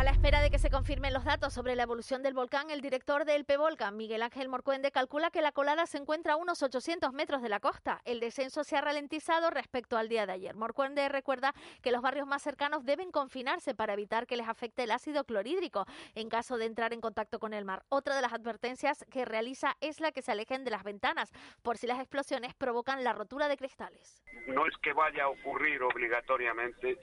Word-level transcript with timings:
A 0.00 0.02
la 0.02 0.12
espera 0.12 0.40
de 0.40 0.48
que 0.48 0.58
se 0.58 0.70
confirmen 0.70 1.12
los 1.12 1.26
datos 1.26 1.52
sobre 1.52 1.76
la 1.76 1.82
evolución 1.82 2.22
del 2.22 2.32
volcán, 2.32 2.70
el 2.70 2.80
director 2.80 3.26
del 3.26 3.44
PEVOLCAN, 3.44 3.98
Miguel 3.98 4.22
Ángel 4.22 4.48
Morcuende, 4.48 4.90
calcula 4.90 5.30
que 5.30 5.42
la 5.42 5.52
colada 5.52 5.84
se 5.84 5.98
encuentra 5.98 6.32
a 6.32 6.36
unos 6.36 6.62
800 6.62 7.12
metros 7.12 7.42
de 7.42 7.50
la 7.50 7.60
costa. 7.60 8.00
El 8.06 8.18
descenso 8.18 8.64
se 8.64 8.78
ha 8.78 8.80
ralentizado 8.80 9.50
respecto 9.50 9.98
al 9.98 10.08
día 10.08 10.24
de 10.24 10.32
ayer. 10.32 10.56
Morcuende 10.56 11.06
recuerda 11.10 11.52
que 11.82 11.92
los 11.92 12.00
barrios 12.00 12.26
más 12.26 12.40
cercanos 12.40 12.86
deben 12.86 13.12
confinarse 13.12 13.74
para 13.74 13.92
evitar 13.92 14.26
que 14.26 14.38
les 14.38 14.48
afecte 14.48 14.84
el 14.84 14.90
ácido 14.90 15.24
clorhídrico 15.24 15.84
en 16.14 16.30
caso 16.30 16.56
de 16.56 16.64
entrar 16.64 16.94
en 16.94 17.02
contacto 17.02 17.38
con 17.38 17.52
el 17.52 17.66
mar. 17.66 17.82
Otra 17.90 18.16
de 18.16 18.22
las 18.22 18.32
advertencias 18.32 19.04
que 19.10 19.26
realiza 19.26 19.76
es 19.82 20.00
la 20.00 20.12
que 20.12 20.22
se 20.22 20.32
alejen 20.32 20.64
de 20.64 20.70
las 20.70 20.82
ventanas, 20.82 21.30
por 21.60 21.76
si 21.76 21.86
las 21.86 22.00
explosiones 22.00 22.54
provocan 22.54 23.04
la 23.04 23.12
rotura 23.12 23.48
de 23.48 23.58
cristales. 23.58 24.22
No 24.46 24.66
es 24.66 24.74
que 24.78 24.94
vaya 24.94 25.24
a 25.24 25.28
ocurrir 25.28 25.82
obligatoriamente 25.82 26.96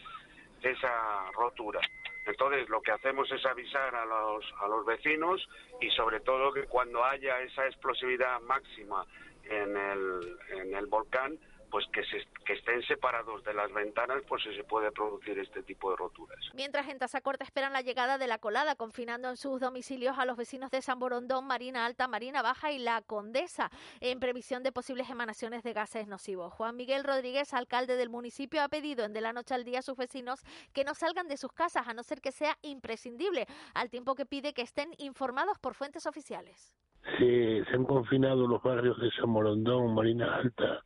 esa 0.64 1.30
rotura 1.34 1.80
entonces 2.27 2.67
lo 2.70 2.81
que 2.81 2.91
hacemos 2.91 3.31
es 3.31 3.45
avisar 3.45 3.95
a 3.95 4.05
los, 4.05 4.45
a 4.59 4.67
los 4.67 4.86
vecinos 4.86 5.48
y 5.80 5.90
sobre 5.91 6.20
todo 6.20 6.52
que 6.52 6.66
cuando 6.66 7.03
haya 7.03 7.40
esa 7.41 7.66
explosividad 7.66 8.40
máxima 8.41 9.05
en 9.44 9.77
el, 9.77 10.38
en 10.50 10.76
el 10.76 10.88
volcán, 10.88 11.40
pues 11.70 11.86
que, 11.92 12.04
se, 12.06 12.26
que 12.46 12.54
estén 12.54 12.82
separados 12.84 13.44
de 13.44 13.54
las 13.54 13.72
ventanas, 13.74 14.24
pues 14.28 14.44
se 14.44 14.64
puede 14.64 14.92
producir 14.92 15.38
este 15.40 15.64
tipo 15.64 15.92
de 15.92 15.98
roturas. 15.98 16.40
Mientras 16.54 16.88
en 16.88 16.98
Tazacorte 16.98 17.44
esperan 17.44 17.74
la 17.74 17.82
llegada 17.82 18.18
de 18.18 18.28
la 18.28 18.38
colada, 18.38 18.76
confinando 18.76 19.30
en 19.30 19.38
sus 19.38 19.60
domicilios 19.60 20.18
a 20.18 20.26
los 20.26 20.38
vecinos 20.38 20.72
de 20.72 20.82
San 20.82 21.00
Borondón, 21.00 21.46
Marina 21.46 21.86
Alta, 21.86 22.08
Marina 22.08 22.42
Baja 22.42 22.72
y 22.72 22.80
La 22.80 23.02
Condesa, 23.02 23.70
en 24.00 24.20
previsión 24.20 24.64
de 24.64 24.72
posibles 24.72 25.10
emanaciones 25.10 25.64
de 25.64 25.74
gases 25.74 26.08
nocivos. 26.08 26.54
Juan 26.54 26.76
Miguel 26.76 27.04
Rodríguez, 27.04 27.54
alcalde 27.54 27.96
del 27.96 28.10
municipio, 28.10 28.62
ha 28.62 28.70
pedido 28.70 29.04
en 29.04 29.14
de 29.14 29.22
la 29.22 29.34
noche 29.34 29.56
al 29.56 29.64
día 29.64 29.80
a 29.80 29.82
sus 29.82 29.98
vecinos 29.98 30.44
que 30.74 30.84
no 30.84 30.94
salgan 30.94 31.28
de 31.28 31.38
sus 31.38 31.52
casas, 31.52 31.88
a 31.88 31.94
no 31.94 32.04
ser 32.04 32.22
que 32.22 32.31
sea 32.31 32.56
imprescindible, 32.62 33.48
al 33.74 33.90
tiempo 33.90 34.16
que 34.16 34.26
pide 34.26 34.54
que 34.54 34.62
estén 34.62 34.92
informados 34.98 35.58
por 35.59 35.74
fuentes 35.74 36.06
oficiales. 36.06 36.76
Se, 37.18 37.64
se 37.66 37.74
han 37.74 37.86
confinado 37.86 38.48
los 38.48 38.62
barrios 38.62 39.00
de 39.00 39.09
San 39.12 39.34
Borondón, 39.34 39.96
Marina 39.96 40.36
Alta, 40.36 40.84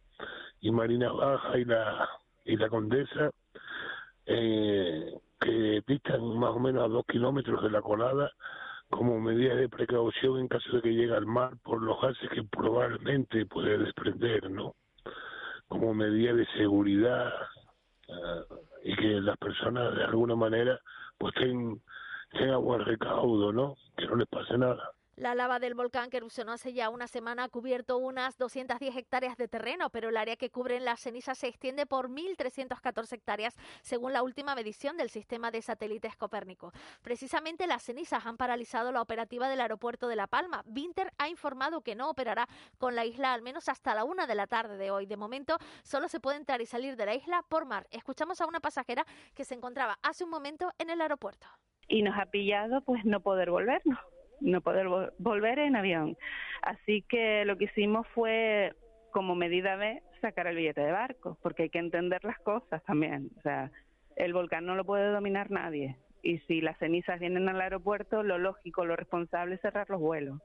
y 0.61 0.71
Marina 0.71 1.11
Baja 1.11 1.57
y 1.57 1.65
la 1.65 2.09
y 2.45 2.55
la 2.55 2.69
Condesa 2.69 3.31
eh, 4.25 5.13
que 5.39 5.83
distan 5.87 6.37
más 6.37 6.51
o 6.51 6.59
menos 6.59 6.83
a 6.83 6.87
dos 6.87 7.05
kilómetros 7.05 7.63
de 7.63 7.71
la 7.71 7.81
colada 7.81 8.31
como 8.89 9.19
medida 9.19 9.55
de 9.55 9.69
precaución 9.69 10.39
en 10.39 10.47
caso 10.47 10.69
de 10.73 10.81
que 10.81 10.93
llegue 10.93 11.15
al 11.15 11.25
mar 11.25 11.53
por 11.63 11.81
los 11.81 11.99
gases 12.01 12.29
que 12.29 12.43
probablemente 12.43 13.45
puede 13.45 13.77
desprender, 13.77 14.51
¿no? 14.51 14.75
Como 15.67 15.93
medida 15.93 16.33
de 16.33 16.45
seguridad 16.57 17.31
eh, 18.07 18.55
y 18.83 18.95
que 18.95 19.21
las 19.21 19.37
personas 19.37 19.95
de 19.95 20.03
alguna 20.03 20.35
manera 20.35 20.79
pues 21.17 21.33
tengan, 21.35 21.81
tengan 22.31 22.61
buen 22.61 22.85
recaudo, 22.85 23.51
¿no? 23.51 23.75
Que 23.97 24.05
no 24.05 24.15
les 24.15 24.27
pase 24.27 24.57
nada. 24.57 24.91
La 25.21 25.35
lava 25.35 25.59
del 25.59 25.75
volcán 25.75 26.09
que 26.09 26.17
erupcionó 26.17 26.53
hace 26.53 26.73
ya 26.73 26.89
una 26.89 27.05
semana 27.05 27.43
ha 27.43 27.49
cubierto 27.49 27.99
unas 27.99 28.39
210 28.39 28.95
hectáreas 28.97 29.37
de 29.37 29.47
terreno, 29.47 29.91
pero 29.91 30.09
el 30.09 30.17
área 30.17 30.35
que 30.35 30.49
cubren 30.49 30.83
las 30.83 30.99
cenizas 30.99 31.37
se 31.37 31.45
extiende 31.45 31.85
por 31.85 32.09
1.314 32.09 33.13
hectáreas, 33.13 33.55
según 33.83 34.13
la 34.13 34.23
última 34.23 34.55
medición 34.55 34.97
del 34.97 35.11
sistema 35.11 35.51
de 35.51 35.61
satélites 35.61 36.15
Copérnico. 36.15 36.71
Precisamente 37.03 37.67
las 37.67 37.83
cenizas 37.83 38.25
han 38.25 38.35
paralizado 38.35 38.91
la 38.91 38.99
operativa 38.99 39.47
del 39.47 39.61
aeropuerto 39.61 40.07
de 40.07 40.15
La 40.15 40.25
Palma. 40.25 40.63
Vinter 40.65 41.13
ha 41.19 41.29
informado 41.29 41.81
que 41.81 41.93
no 41.93 42.09
operará 42.09 42.47
con 42.79 42.95
la 42.95 43.05
isla 43.05 43.31
al 43.31 43.43
menos 43.43 43.69
hasta 43.69 43.93
la 43.93 44.05
una 44.05 44.25
de 44.25 44.33
la 44.33 44.47
tarde 44.47 44.75
de 44.77 44.89
hoy. 44.89 45.05
De 45.05 45.17
momento, 45.17 45.57
solo 45.83 46.07
se 46.07 46.19
puede 46.19 46.37
entrar 46.37 46.61
y 46.61 46.65
salir 46.65 46.95
de 46.95 47.05
la 47.05 47.13
isla 47.13 47.45
por 47.47 47.67
mar. 47.67 47.85
Escuchamos 47.91 48.41
a 48.41 48.47
una 48.47 48.59
pasajera 48.59 49.05
que 49.35 49.45
se 49.45 49.53
encontraba 49.53 49.99
hace 50.01 50.23
un 50.23 50.31
momento 50.31 50.71
en 50.79 50.89
el 50.89 50.99
aeropuerto. 50.99 51.45
Y 51.87 52.01
nos 52.01 52.17
ha 52.17 52.25
pillado 52.25 52.81
pues 52.81 53.05
no 53.05 53.19
poder 53.19 53.51
volvernos 53.51 53.99
no 54.41 54.61
poder 54.61 54.87
volver 55.17 55.59
en 55.59 55.75
avión. 55.75 56.17
Así 56.61 57.03
que 57.03 57.45
lo 57.45 57.57
que 57.57 57.65
hicimos 57.65 58.07
fue, 58.09 58.73
como 59.11 59.35
medida 59.35 59.75
B, 59.75 60.01
sacar 60.19 60.47
el 60.47 60.57
billete 60.57 60.81
de 60.81 60.91
barco, 60.91 61.37
porque 61.41 61.63
hay 61.63 61.69
que 61.69 61.79
entender 61.79 62.23
las 62.23 62.39
cosas 62.39 62.83
también. 62.83 63.29
O 63.37 63.41
sea, 63.41 63.71
el 64.15 64.33
volcán 64.33 64.65
no 64.65 64.75
lo 64.75 64.85
puede 64.85 65.11
dominar 65.11 65.51
nadie. 65.51 65.97
Y 66.23 66.39
si 66.39 66.61
las 66.61 66.77
cenizas 66.77 67.19
vienen 67.19 67.49
al 67.49 67.61
aeropuerto, 67.61 68.21
lo 68.21 68.37
lógico, 68.37 68.85
lo 68.85 68.95
responsable 68.95 69.55
es 69.55 69.61
cerrar 69.61 69.89
los 69.89 69.99
vuelos 69.99 70.39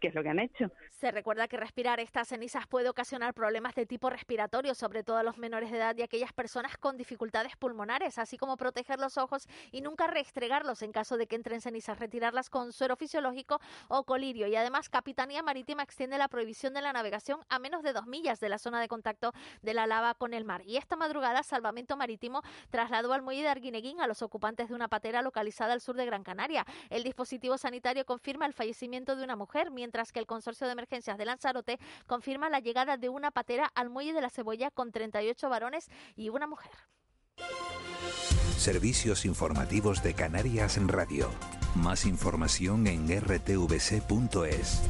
que 0.00 0.08
es 0.08 0.14
lo 0.14 0.22
que 0.22 0.30
han 0.30 0.38
hecho. 0.38 0.70
Se 0.90 1.10
recuerda 1.10 1.48
que 1.48 1.56
respirar 1.56 2.00
estas 2.00 2.28
cenizas 2.28 2.66
puede 2.66 2.88
ocasionar 2.88 3.34
problemas 3.34 3.74
de 3.74 3.86
tipo 3.86 4.10
respiratorio, 4.10 4.74
sobre 4.74 5.02
todo 5.02 5.16
a 5.16 5.22
los 5.22 5.38
menores 5.38 5.70
de 5.70 5.78
edad 5.78 5.96
y 5.96 6.02
aquellas 6.02 6.32
personas 6.32 6.76
con 6.76 6.96
dificultades 6.96 7.56
pulmonares, 7.56 8.18
así 8.18 8.36
como 8.36 8.56
proteger 8.56 8.98
los 8.98 9.18
ojos 9.18 9.46
y 9.72 9.80
nunca 9.80 10.06
restregarlos 10.06 10.82
en 10.82 10.92
caso 10.92 11.16
de 11.16 11.26
que 11.26 11.36
entren 11.36 11.60
cenizas, 11.60 11.98
retirarlas 11.98 12.50
con 12.50 12.72
suero 12.72 12.96
fisiológico 12.96 13.60
o 13.88 14.04
colirio. 14.04 14.46
Y 14.46 14.56
además, 14.56 14.88
Capitanía 14.88 15.42
Marítima 15.42 15.82
extiende 15.82 16.18
la 16.18 16.28
prohibición 16.28 16.74
de 16.74 16.82
la 16.82 16.92
navegación 16.92 17.40
a 17.48 17.58
menos 17.58 17.82
de 17.82 17.92
dos 17.92 18.06
millas 18.06 18.40
de 18.40 18.48
la 18.48 18.58
zona 18.58 18.80
de 18.80 18.88
contacto 18.88 19.32
de 19.62 19.74
la 19.74 19.86
lava 19.86 20.14
con 20.14 20.34
el 20.34 20.44
mar. 20.44 20.62
Y 20.66 20.76
esta 20.76 20.96
madrugada, 20.96 21.42
Salvamento 21.42 21.96
Marítimo 21.96 22.42
trasladó 22.70 23.12
al 23.12 23.22
muelle 23.22 23.42
de 23.42 23.48
Arguineguín 23.48 24.00
a 24.00 24.06
los 24.06 24.22
ocupantes 24.22 24.68
de 24.68 24.74
una 24.74 24.88
patera 24.88 25.22
localizada 25.22 25.72
al 25.72 25.80
sur 25.80 25.96
de 25.96 26.06
Gran 26.06 26.22
Canaria. 26.22 26.64
El 26.90 27.02
dispositivo 27.02 27.58
sanitario 27.58 28.04
confirma 28.04 28.46
el 28.46 28.52
fallecimiento 28.52 29.16
de 29.16 29.24
una 29.24 29.36
mujer, 29.36 29.70
mientras 29.84 30.12
que 30.12 30.18
el 30.18 30.26
Consorcio 30.26 30.66
de 30.66 30.72
Emergencias 30.72 31.18
de 31.18 31.26
Lanzarote 31.26 31.78
confirma 32.06 32.48
la 32.48 32.60
llegada 32.60 32.96
de 32.96 33.10
una 33.10 33.30
patera 33.30 33.70
al 33.74 33.90
muelle 33.90 34.14
de 34.14 34.22
la 34.22 34.30
Cebolla 34.30 34.70
con 34.70 34.92
38 34.92 35.46
varones 35.50 35.90
y 36.16 36.30
una 36.30 36.46
mujer. 36.46 36.70
Servicios 38.56 39.26
informativos 39.26 40.02
de 40.02 40.14
Canarias 40.14 40.78
en 40.78 40.88
Radio. 40.88 41.28
Más 41.74 42.06
información 42.06 42.86
en 42.86 43.08
rtvc.es. 43.20 44.80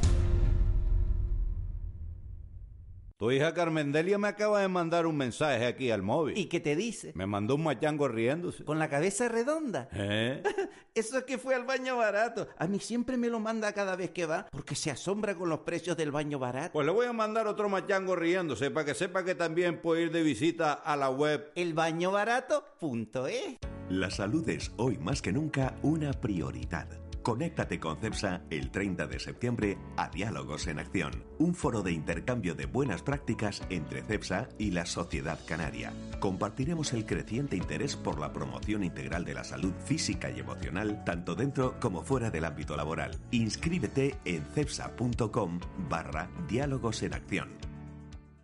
Tu 3.17 3.31
hija 3.31 3.55
Carmendelia 3.55 4.19
me 4.19 4.27
acaba 4.27 4.61
de 4.61 4.67
mandar 4.67 5.07
un 5.07 5.17
mensaje 5.17 5.67
aquí 5.67 5.93
al 5.93 6.03
móvil. 6.03 6.37
¿Y 6.37 6.47
qué 6.47 6.59
te 6.59 6.75
dice? 6.75 7.13
Me 7.15 7.27
mandó 7.27 7.55
un 7.55 7.63
machango 7.63 8.09
riéndose. 8.09 8.65
¿Con 8.65 8.81
la 8.81 8.89
cabeza 8.89 9.29
redonda? 9.29 9.89
¿Eh? 9.93 10.43
Eso 10.97 11.19
es 11.19 11.25
que 11.25 11.39
fue 11.39 11.55
al 11.55 11.63
baño 11.63 11.97
barato. 11.97 12.49
A 12.59 12.67
mí 12.67 12.81
siempre 12.81 13.17
me 13.17 13.29
lo 13.29 13.39
manda 13.39 13.73
cada 13.73 13.95
vez 13.95 14.11
que 14.11 14.27
va 14.27 14.49
porque 14.51 14.75
se 14.75 14.91
asombra 14.91 15.37
con 15.37 15.49
los 15.49 15.61
precios 15.61 15.97
del 15.97 16.11
baño 16.11 16.41
barato. 16.41 16.73
Pues 16.73 16.87
le 16.87 16.93
voy 16.93 17.07
a 17.07 17.13
mandar 17.13 17.47
otro 17.47 17.69
machango 17.69 18.17
riéndose 18.17 18.73
para 18.73 18.87
que 18.87 18.95
sepa 18.95 19.25
que 19.25 19.37
también 19.37 19.81
puede 19.81 20.03
ir 20.03 20.11
de 20.11 20.25
visita 20.25 20.73
a 20.73 20.97
la 20.97 21.09
web 21.09 21.53
elbañobarato.es. 21.55 23.59
La 23.91 24.11
salud 24.11 24.49
es 24.49 24.73
hoy 24.77 24.99
más 24.99 25.23
que 25.23 25.33
nunca 25.33 25.77
una 25.83 26.13
prioridad. 26.15 26.89
Conéctate 27.25 27.81
con 27.81 27.97
CEPSA 27.97 28.43
el 28.51 28.71
30 28.71 29.07
de 29.07 29.19
septiembre 29.19 29.79
a 29.97 30.11
Diálogos 30.11 30.67
en 30.67 30.79
Acción, 30.79 31.25
un 31.39 31.55
foro 31.55 31.83
de 31.83 31.91
intercambio 31.91 32.55
de 32.55 32.67
buenas 32.67 33.01
prácticas 33.01 33.63
entre 33.71 34.03
CEPSA 34.03 34.51
y 34.59 34.73
la 34.73 34.85
sociedad 34.85 35.41
canaria. 35.47 35.95
Compartiremos 36.21 36.93
el 36.93 37.07
creciente 37.07 37.57
interés 37.57 37.97
por 37.97 38.21
la 38.21 38.35
promoción 38.35 38.85
integral 38.85 39.25
de 39.25 39.33
la 39.33 39.43
salud 39.43 39.73
física 39.87 40.31
y 40.31 40.41
emocional, 40.41 41.03
tanto 41.07 41.35
dentro 41.35 41.81
como 41.81 42.03
fuera 42.03 42.31
del 42.31 42.45
ámbito 42.45 42.77
laboral. 42.77 43.17
Inscríbete 43.31 44.19
en 44.27 44.45
cepsa.com 44.55 45.61
barra 45.89 46.29
Diálogos 46.47 47.03
en 47.05 47.15
Acción. 47.15 47.64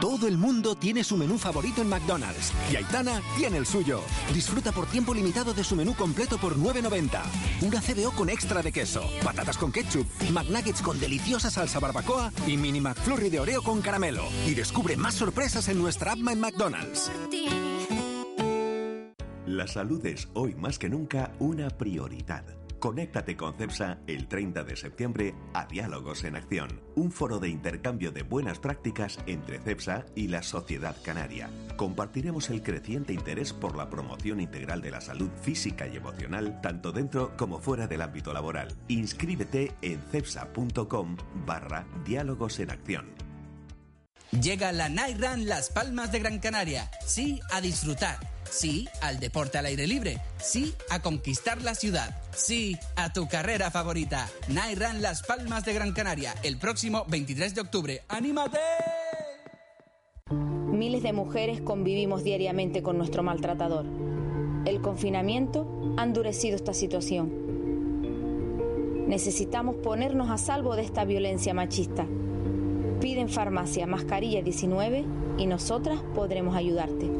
Todo 0.00 0.28
el 0.28 0.36
mundo 0.36 0.74
tiene 0.74 1.02
su 1.02 1.16
menú 1.16 1.38
favorito 1.38 1.80
en 1.80 1.88
McDonald's 1.88 2.52
y 2.70 2.76
Aitana 2.76 3.22
tiene 3.36 3.56
el 3.56 3.66
suyo. 3.66 4.02
Disfruta 4.34 4.70
por 4.70 4.86
tiempo 4.86 5.14
limitado 5.14 5.54
de 5.54 5.64
su 5.64 5.74
menú 5.74 5.94
completo 5.94 6.36
por 6.36 6.56
9.90. 6.56 7.22
Una 7.62 7.80
CBO 7.80 8.10
con 8.12 8.28
extra 8.28 8.62
de 8.62 8.72
queso, 8.72 9.02
patatas 9.24 9.56
con 9.56 9.72
ketchup, 9.72 10.06
McNuggets 10.32 10.82
con 10.82 11.00
deliciosa 11.00 11.50
salsa 11.50 11.80
barbacoa 11.80 12.30
y 12.46 12.58
mini 12.58 12.80
McFlurry 12.80 13.30
de 13.30 13.40
Oreo 13.40 13.62
con 13.62 13.80
caramelo. 13.80 14.24
Y 14.46 14.54
descubre 14.54 14.96
más 14.96 15.14
sorpresas 15.14 15.68
en 15.68 15.78
nuestra 15.78 16.12
app 16.12 16.18
en 16.18 16.40
McDonald's. 16.40 17.10
La 19.46 19.66
salud 19.66 20.04
es 20.04 20.28
hoy 20.34 20.54
más 20.56 20.78
que 20.78 20.90
nunca 20.90 21.32
una 21.38 21.70
prioridad. 21.70 22.44
Conéctate 22.78 23.36
con 23.36 23.54
CEPSA 23.54 23.98
el 24.06 24.28
30 24.28 24.64
de 24.64 24.76
septiembre 24.76 25.34
a 25.54 25.66
Diálogos 25.66 26.24
en 26.24 26.36
Acción, 26.36 26.80
un 26.94 27.10
foro 27.10 27.38
de 27.38 27.48
intercambio 27.48 28.12
de 28.12 28.22
buenas 28.22 28.58
prácticas 28.58 29.18
entre 29.26 29.58
CEPSA 29.58 30.04
y 30.14 30.28
la 30.28 30.42
sociedad 30.42 30.96
canaria. 31.02 31.48
Compartiremos 31.76 32.50
el 32.50 32.62
creciente 32.62 33.12
interés 33.12 33.52
por 33.52 33.76
la 33.76 33.88
promoción 33.88 34.40
integral 34.40 34.82
de 34.82 34.90
la 34.90 35.00
salud 35.00 35.30
física 35.40 35.86
y 35.86 35.96
emocional, 35.96 36.60
tanto 36.60 36.92
dentro 36.92 37.36
como 37.36 37.58
fuera 37.58 37.86
del 37.86 38.02
ámbito 38.02 38.32
laboral. 38.32 38.68
Inscríbete 38.88 39.72
en 39.80 40.00
cepsa.com 40.10 41.16
barra 41.46 41.86
Diálogos 42.04 42.60
en 42.60 42.70
Acción. 42.70 43.25
Llega 44.32 44.72
la 44.72 44.88
Night 44.88 45.18
Run 45.20 45.46
Las 45.46 45.70
Palmas 45.70 46.10
de 46.12 46.18
Gran 46.18 46.40
Canaria. 46.40 46.90
Sí 47.04 47.40
a 47.52 47.60
disfrutar. 47.60 48.18
Sí 48.50 48.88
al 49.00 49.20
deporte 49.20 49.58
al 49.58 49.66
aire 49.66 49.86
libre. 49.86 50.20
Sí 50.38 50.74
a 50.90 51.00
conquistar 51.00 51.62
la 51.62 51.74
ciudad. 51.74 52.20
Sí 52.34 52.76
a 52.96 53.12
tu 53.12 53.28
carrera 53.28 53.70
favorita. 53.70 54.28
Night 54.48 54.78
Run 54.78 55.00
Las 55.00 55.22
Palmas 55.22 55.64
de 55.64 55.74
Gran 55.74 55.92
Canaria. 55.92 56.34
El 56.42 56.58
próximo 56.58 57.04
23 57.08 57.54
de 57.54 57.60
octubre. 57.60 58.02
¡Anímate! 58.08 58.58
Miles 60.28 61.02
de 61.02 61.12
mujeres 61.12 61.60
convivimos 61.62 62.24
diariamente 62.24 62.82
con 62.82 62.98
nuestro 62.98 63.22
maltratador. 63.22 63.86
El 64.66 64.82
confinamiento 64.82 65.94
ha 65.96 66.02
endurecido 66.02 66.56
esta 66.56 66.74
situación. 66.74 67.46
Necesitamos 69.06 69.76
ponernos 69.76 70.30
a 70.30 70.36
salvo 70.36 70.74
de 70.74 70.82
esta 70.82 71.04
violencia 71.04 71.54
machista. 71.54 72.06
Pide 73.00 73.20
en 73.20 73.28
farmacia 73.28 73.86
mascarilla 73.86 74.42
19 74.42 75.04
y 75.38 75.46
nosotras 75.46 76.00
podremos 76.14 76.56
ayudarte. 76.56 77.10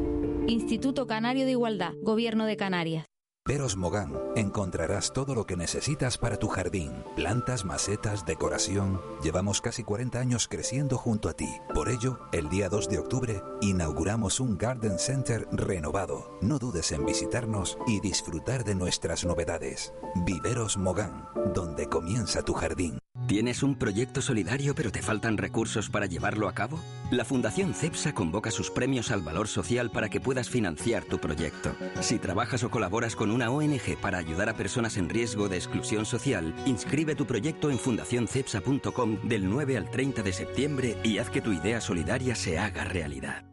Instituto 0.47 1.05
Canario 1.05 1.45
de 1.45 1.51
Igualdad, 1.51 1.93
Gobierno 2.01 2.45
de 2.45 2.57
Canarias. 2.57 3.05
Veros 3.47 3.77
Mogán 3.77 4.11
encontrarás 4.35 5.13
todo 5.13 5.33
lo 5.33 5.45
que 5.45 5.55
necesitas 5.55 6.17
para 6.17 6.35
tu 6.35 6.49
jardín. 6.49 6.91
Plantas, 7.15 7.63
macetas, 7.63 8.25
decoración. 8.25 8.99
Llevamos 9.23 9.61
casi 9.61 9.85
40 9.85 10.19
años 10.19 10.49
creciendo 10.49 10.97
junto 10.97 11.29
a 11.29 11.33
ti. 11.33 11.47
Por 11.73 11.87
ello, 11.87 12.19
el 12.33 12.49
día 12.49 12.67
2 12.67 12.89
de 12.89 12.99
octubre 12.99 13.41
inauguramos 13.61 14.41
un 14.41 14.57
Garden 14.57 14.99
Center 14.99 15.47
renovado. 15.49 16.37
No 16.41 16.59
dudes 16.59 16.91
en 16.91 17.05
visitarnos 17.05 17.77
y 17.87 18.01
disfrutar 18.01 18.65
de 18.65 18.75
nuestras 18.75 19.23
novedades. 19.23 19.93
Viveros 20.25 20.75
Mogán, 20.75 21.29
donde 21.53 21.87
comienza 21.87 22.41
tu 22.41 22.53
jardín. 22.53 22.99
¿Tienes 23.27 23.61
un 23.61 23.75
proyecto 23.75 24.21
solidario 24.21 24.73
pero 24.73 24.89
te 24.89 25.01
faltan 25.01 25.37
recursos 25.37 25.89
para 25.89 26.05
llevarlo 26.05 26.47
a 26.47 26.53
cabo? 26.53 26.79
La 27.11 27.25
Fundación 27.25 27.73
CEPSA 27.73 28.13
convoca 28.13 28.51
sus 28.51 28.71
premios 28.71 29.11
al 29.11 29.21
valor 29.21 29.49
social 29.49 29.91
para 29.91 30.07
que 30.07 30.21
puedas 30.21 30.49
financiar 30.49 31.03
tu 31.03 31.19
proyecto. 31.19 31.75
Si 31.99 32.19
trabajas 32.19 32.63
o 32.63 32.69
colaboras 32.69 33.17
con 33.17 33.29
una 33.37 33.51
ONG 33.51 33.97
para 34.01 34.17
ayudar 34.17 34.49
a 34.49 34.55
personas 34.55 34.97
en 34.97 35.09
riesgo 35.09 35.47
de 35.47 35.57
exclusión 35.57 36.07
social, 36.07 36.55
inscribe 36.65 37.13
tu 37.13 37.27
proyecto 37.27 37.69
en 37.69 37.77
fundacioncepsa.com 37.77 39.19
del 39.25 39.47
9 39.47 39.77
al 39.77 39.91
30 39.91 40.23
de 40.23 40.33
septiembre 40.33 40.97
y 41.03 41.19
haz 41.19 41.29
que 41.29 41.41
tu 41.41 41.53
idea 41.53 41.79
solidaria 41.79 42.33
se 42.33 42.57
haga 42.57 42.83
realidad. 42.85 43.43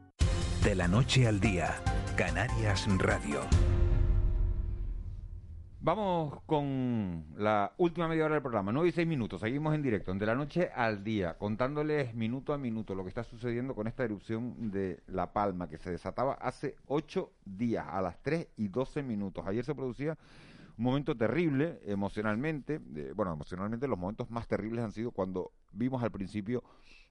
De 0.63 0.75
la 0.75 0.89
noche 0.89 1.29
al 1.29 1.39
día, 1.39 1.83
Canarias 2.17 2.87
Radio. 2.97 3.41
Vamos 5.85 6.41
con 6.47 7.27
la 7.37 7.75
última 7.77 8.09
media 8.09 8.25
hora 8.25 8.37
del 8.37 8.43
programa, 8.43 8.73
9 8.73 8.89
y 8.89 8.93
6 8.93 9.07
minutos, 9.07 9.43
seguimos 9.43 9.75
en 9.75 9.83
directo, 9.83 10.15
de 10.15 10.25
la 10.25 10.35
noche 10.35 10.71
al 10.75 11.05
día, 11.05 11.37
contándoles 11.37 12.15
minuto 12.15 12.55
a 12.55 12.59
minuto 12.59 12.95
lo 12.95 13.03
que 13.03 13.11
está 13.11 13.23
sucediendo 13.23 13.75
con 13.75 13.87
esta 13.87 14.03
erupción 14.03 14.71
de 14.71 15.03
La 15.07 15.35
Palma, 15.35 15.69
que 15.69 15.77
se 15.77 15.91
desataba 15.91 16.33
hace 16.41 16.77
8 16.87 17.31
días, 17.45 17.85
a 17.87 18.01
las 18.01 18.17
3 18.23 18.49
y 18.57 18.69
12 18.69 19.03
minutos. 19.03 19.47
Ayer 19.47 19.63
se 19.63 19.75
producía 19.75 20.17
un 20.79 20.85
momento 20.85 21.15
terrible 21.19 21.79
emocionalmente, 21.85 22.81
eh, 22.97 23.13
bueno, 23.15 23.35
emocionalmente 23.35 23.87
los 23.87 23.99
momentos 23.99 24.31
más 24.31 24.49
terribles 24.49 24.83
han 24.83 24.93
sido 24.93 25.11
cuando 25.11 25.53
vimos 25.71 26.03
al 26.03 26.11
principio 26.11 26.65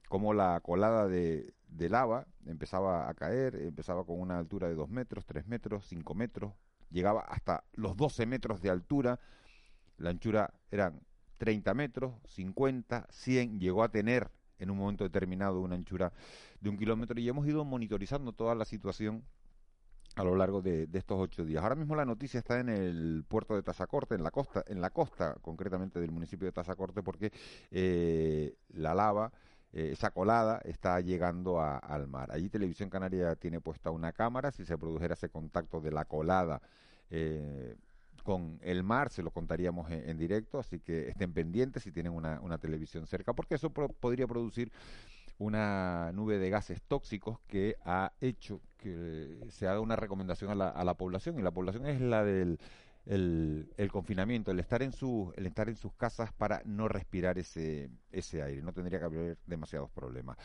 como 0.08 0.34
la 0.34 0.58
colada 0.64 1.06
de, 1.06 1.54
de 1.68 1.88
lava 1.88 2.26
empezaba 2.44 3.08
a 3.08 3.14
caer, 3.14 3.54
empezaba 3.54 4.04
con 4.04 4.18
una 4.18 4.36
altura 4.36 4.66
de 4.66 4.74
2 4.74 4.88
metros, 4.90 5.24
3 5.26 5.46
metros, 5.46 5.86
5 5.86 6.12
metros, 6.16 6.54
llegaba 6.90 7.20
hasta 7.20 7.64
los 7.72 7.96
12 7.96 8.26
metros 8.26 8.60
de 8.60 8.70
altura, 8.70 9.20
la 9.96 10.10
anchura 10.10 10.52
eran 10.70 11.00
30 11.38 11.74
metros, 11.74 12.14
50, 12.26 13.06
100, 13.10 13.60
llegó 13.60 13.82
a 13.82 13.90
tener 13.90 14.30
en 14.58 14.70
un 14.70 14.78
momento 14.78 15.04
determinado 15.04 15.60
una 15.60 15.74
anchura 15.74 16.12
de 16.60 16.70
un 16.70 16.76
kilómetro. 16.76 17.18
Y 17.20 17.28
hemos 17.28 17.46
ido 17.46 17.64
monitorizando 17.64 18.32
toda 18.32 18.54
la 18.54 18.64
situación 18.64 19.24
a 20.16 20.22
lo 20.22 20.36
largo 20.36 20.62
de, 20.62 20.88
estos 20.92 21.18
ocho 21.18 21.44
días. 21.44 21.62
Ahora 21.62 21.74
mismo 21.74 21.96
la 21.96 22.04
noticia 22.04 22.38
está 22.38 22.60
en 22.60 22.68
el 22.68 23.24
puerto 23.26 23.56
de 23.56 23.62
Tazacorte, 23.62 24.14
en 24.14 24.22
la 24.22 24.30
costa, 24.30 24.64
en 24.66 24.80
la 24.80 24.90
costa 24.90 25.36
concretamente 25.40 26.00
del 26.00 26.12
municipio 26.12 26.46
de 26.46 26.52
Tazacorte, 26.52 27.02
porque 27.02 27.32
eh, 27.70 28.56
la 28.68 28.94
lava, 28.94 29.32
eh, 29.74 29.90
esa 29.92 30.12
colada, 30.12 30.60
está 30.64 31.00
llegando 31.00 31.60
al 31.60 32.06
mar. 32.06 32.30
Allí 32.30 32.48
Televisión 32.48 32.88
Canaria 32.88 33.34
tiene 33.34 33.60
puesta 33.60 33.90
una 33.90 34.12
cámara, 34.12 34.52
si 34.52 34.64
se 34.64 34.78
produjera 34.78 35.14
ese 35.14 35.28
contacto 35.28 35.80
de 35.80 35.90
la 35.90 36.04
colada 36.04 36.62
eh, 37.10 37.74
con 38.22 38.60
el 38.62 38.84
mar, 38.84 39.10
se 39.10 39.24
lo 39.24 39.32
contaríamos 39.32 39.90
en, 39.90 40.16
directo, 40.16 40.60
así 40.60 40.78
que 40.78 41.08
estén 41.08 41.32
pendientes 41.32 41.82
si 41.82 41.90
tienen 41.90 42.12
una, 42.12 42.58
televisión 42.58 43.06
cerca, 43.08 43.32
porque 43.32 43.56
eso 43.56 43.70
podría 43.70 44.28
producir 44.28 44.70
una 45.38 46.12
nube 46.12 46.38
de 46.38 46.50
gases 46.50 46.80
tóxicos 46.82 47.40
que 47.48 47.74
ha 47.84 48.12
hecho 48.20 48.60
que 48.78 49.40
se 49.50 49.66
haga 49.66 49.80
una 49.80 49.96
recomendación 49.96 50.52
a 50.52 50.54
la, 50.54 50.68
a 50.68 50.84
la 50.84 50.94
población, 50.94 51.36
y 51.40 51.42
la 51.42 51.50
población 51.50 51.86
es 51.86 52.00
la 52.00 52.22
del 52.22 52.60
el, 53.06 53.88
confinamiento, 53.90 54.50
el 54.50 54.60
estar 54.60 54.82
en 54.82 54.92
su, 54.92 55.32
el 55.36 55.46
estar 55.46 55.68
en 55.68 55.76
sus 55.76 55.92
casas 55.94 56.32
para 56.32 56.62
no 56.64 56.88
respirar 56.88 57.38
ese, 57.38 57.90
ese 58.10 58.42
aire, 58.42 58.62
no 58.62 58.72
tendría 58.72 58.98
que 58.98 59.04
haber 59.04 59.38
demasiados 59.46 59.90
problemas. 59.90 60.38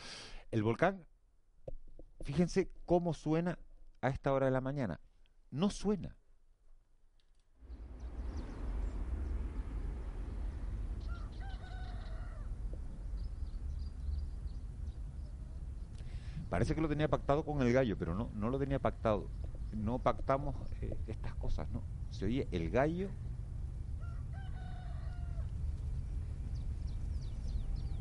El 0.50 0.62
volcán, 0.62 1.04
fíjense 2.22 2.70
cómo 2.84 3.14
suena 3.14 3.58
a 4.02 4.08
esta 4.08 4.32
hora 4.32 4.46
de 4.46 4.52
la 4.52 4.60
mañana, 4.60 5.00
no 5.50 5.70
suena. 5.70 6.16
Parece 16.50 16.74
que 16.74 16.80
lo 16.80 16.88
tenía 16.88 17.06
pactado 17.08 17.44
con 17.44 17.62
el 17.62 17.72
gallo, 17.72 17.96
pero 17.96 18.12
no, 18.12 18.28
no 18.34 18.50
lo 18.50 18.58
tenía 18.58 18.80
pactado. 18.80 19.30
No 19.72 19.98
pactamos 19.98 20.54
eh, 20.80 20.96
estas 21.06 21.34
cosas, 21.34 21.70
¿no? 21.70 21.82
Se 22.10 22.24
oye 22.26 22.48
el 22.50 22.70
gallo. 22.70 23.08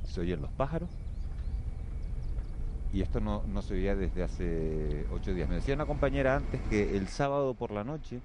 Se 0.05 0.21
oyen 0.21 0.41
los 0.41 0.51
pájaros. 0.51 0.89
Y 2.91 3.01
esto 3.01 3.19
no, 3.19 3.43
no 3.47 3.61
se 3.61 3.75
oía 3.75 3.95
desde 3.95 4.23
hace 4.23 5.05
ocho 5.11 5.33
días. 5.33 5.47
Me 5.47 5.55
decía 5.55 5.75
una 5.75 5.85
compañera 5.85 6.35
antes 6.35 6.59
que 6.69 6.97
el 6.97 7.07
sábado 7.07 7.53
por 7.53 7.71
la 7.71 7.83
noche 7.83 8.19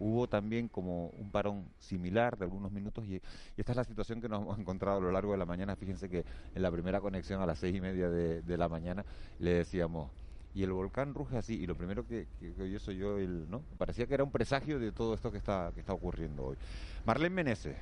hubo 0.00 0.28
también 0.28 0.68
como 0.68 1.08
un 1.18 1.30
parón 1.30 1.66
similar 1.78 2.36
de 2.38 2.44
algunos 2.44 2.72
minutos 2.72 3.04
y, 3.06 3.20
esta 3.56 3.72
es 3.72 3.76
la 3.76 3.84
situación 3.84 4.20
que 4.20 4.28
nos 4.28 4.42
hemos 4.42 4.58
encontrado 4.58 4.98
a 4.98 5.00
lo 5.00 5.10
largo 5.10 5.32
de 5.32 5.38
la 5.38 5.46
mañana. 5.46 5.76
Fíjense 5.76 6.08
que 6.08 6.24
en 6.54 6.62
la 6.62 6.70
primera 6.70 7.00
conexión 7.00 7.42
a 7.42 7.46
las 7.46 7.58
seis 7.58 7.74
y 7.74 7.80
media 7.80 8.08
de, 8.08 8.56
la 8.56 8.68
mañana 8.68 9.04
le 9.38 9.54
decíamos, 9.54 10.10
y 10.54 10.62
el 10.62 10.72
volcán 10.72 11.14
ruge 11.14 11.36
así, 11.38 11.54
y 11.54 11.66
lo 11.66 11.76
primero 11.76 12.06
que, 12.06 12.26
que, 12.40 12.78
soy 12.78 12.96
yo, 12.96 13.18
el, 13.18 13.48
¿no? 13.50 13.62
Parecía 13.76 14.06
que 14.06 14.14
era 14.14 14.24
un 14.24 14.30
presagio 14.30 14.78
de 14.78 14.92
todo 14.92 15.14
esto 15.14 15.30
que 15.30 15.38
está, 15.38 15.70
que 15.74 15.80
está 15.80 15.92
ocurriendo 15.92 16.46
hoy. 16.46 16.56
Marlene 17.04 17.34
Meneses. 17.34 17.76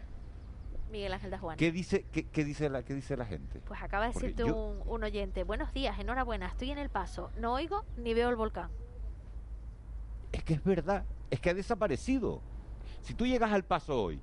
Miguel 0.91 1.13
Ángel 1.13 1.31
de 1.31 1.39
Juan. 1.39 1.57
¿Qué 1.57 1.73
dice, 1.73 2.05
qué, 2.13 2.45
dice, 2.45 2.69
la, 2.69 2.83
qué 2.85 2.95
dice 2.95 3.17
la 3.17 3.25
gente? 3.25 3.61
Pues 3.67 3.83
acaba 3.83 4.07
de 4.07 4.13
decirte 4.13 4.45
un, 4.45 4.81
un 4.87 5.05
oyente, 5.05 5.45
buenos 5.45 5.73
días, 5.73 5.99
enhorabuena, 5.99 6.47
estoy 6.47 6.71
en 6.71 6.79
el 6.79 6.91
paso, 6.91 7.31
no 7.41 7.55
oigo 7.55 7.85
ni 7.97 8.15
veo 8.15 8.29
el 8.29 8.37
volcán. 8.37 8.71
Es 10.33 10.43
que 10.45 10.55
es 10.55 10.65
verdad, 10.65 11.05
es 11.31 11.41
que 11.41 11.51
ha 11.51 11.55
desaparecido. 11.55 12.41
Si 13.03 13.15
tú 13.15 13.27
llegas 13.27 13.53
al 13.53 13.65
paso 13.65 14.01
hoy 14.03 14.21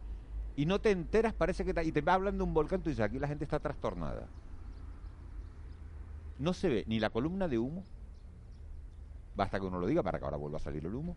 y 0.56 0.66
no 0.66 0.80
te 0.80 0.92
enteras, 0.92 1.34
parece 1.34 1.66
que 1.66 1.84
y 1.84 1.92
te 1.92 2.02
va 2.02 2.14
hablando 2.14 2.44
de 2.44 2.48
un 2.48 2.54
volcán, 2.54 2.82
tú 2.82 2.90
dices, 2.90 3.04
aquí 3.04 3.20
la 3.20 3.28
gente 3.28 3.44
está 3.44 3.60
trastornada. 3.60 4.28
No 6.40 6.54
se 6.54 6.70
ve 6.70 6.84
ni 6.88 7.00
la 7.00 7.10
columna 7.10 7.48
de 7.48 7.58
humo, 7.58 7.84
basta 9.36 9.60
que 9.60 9.66
uno 9.66 9.80
lo 9.80 9.88
diga 9.88 10.04
para 10.04 10.20
que 10.20 10.26
ahora 10.26 10.38
vuelva 10.38 10.58
a 10.58 10.62
salir 10.62 10.86
el 10.86 10.94
humo, 10.94 11.16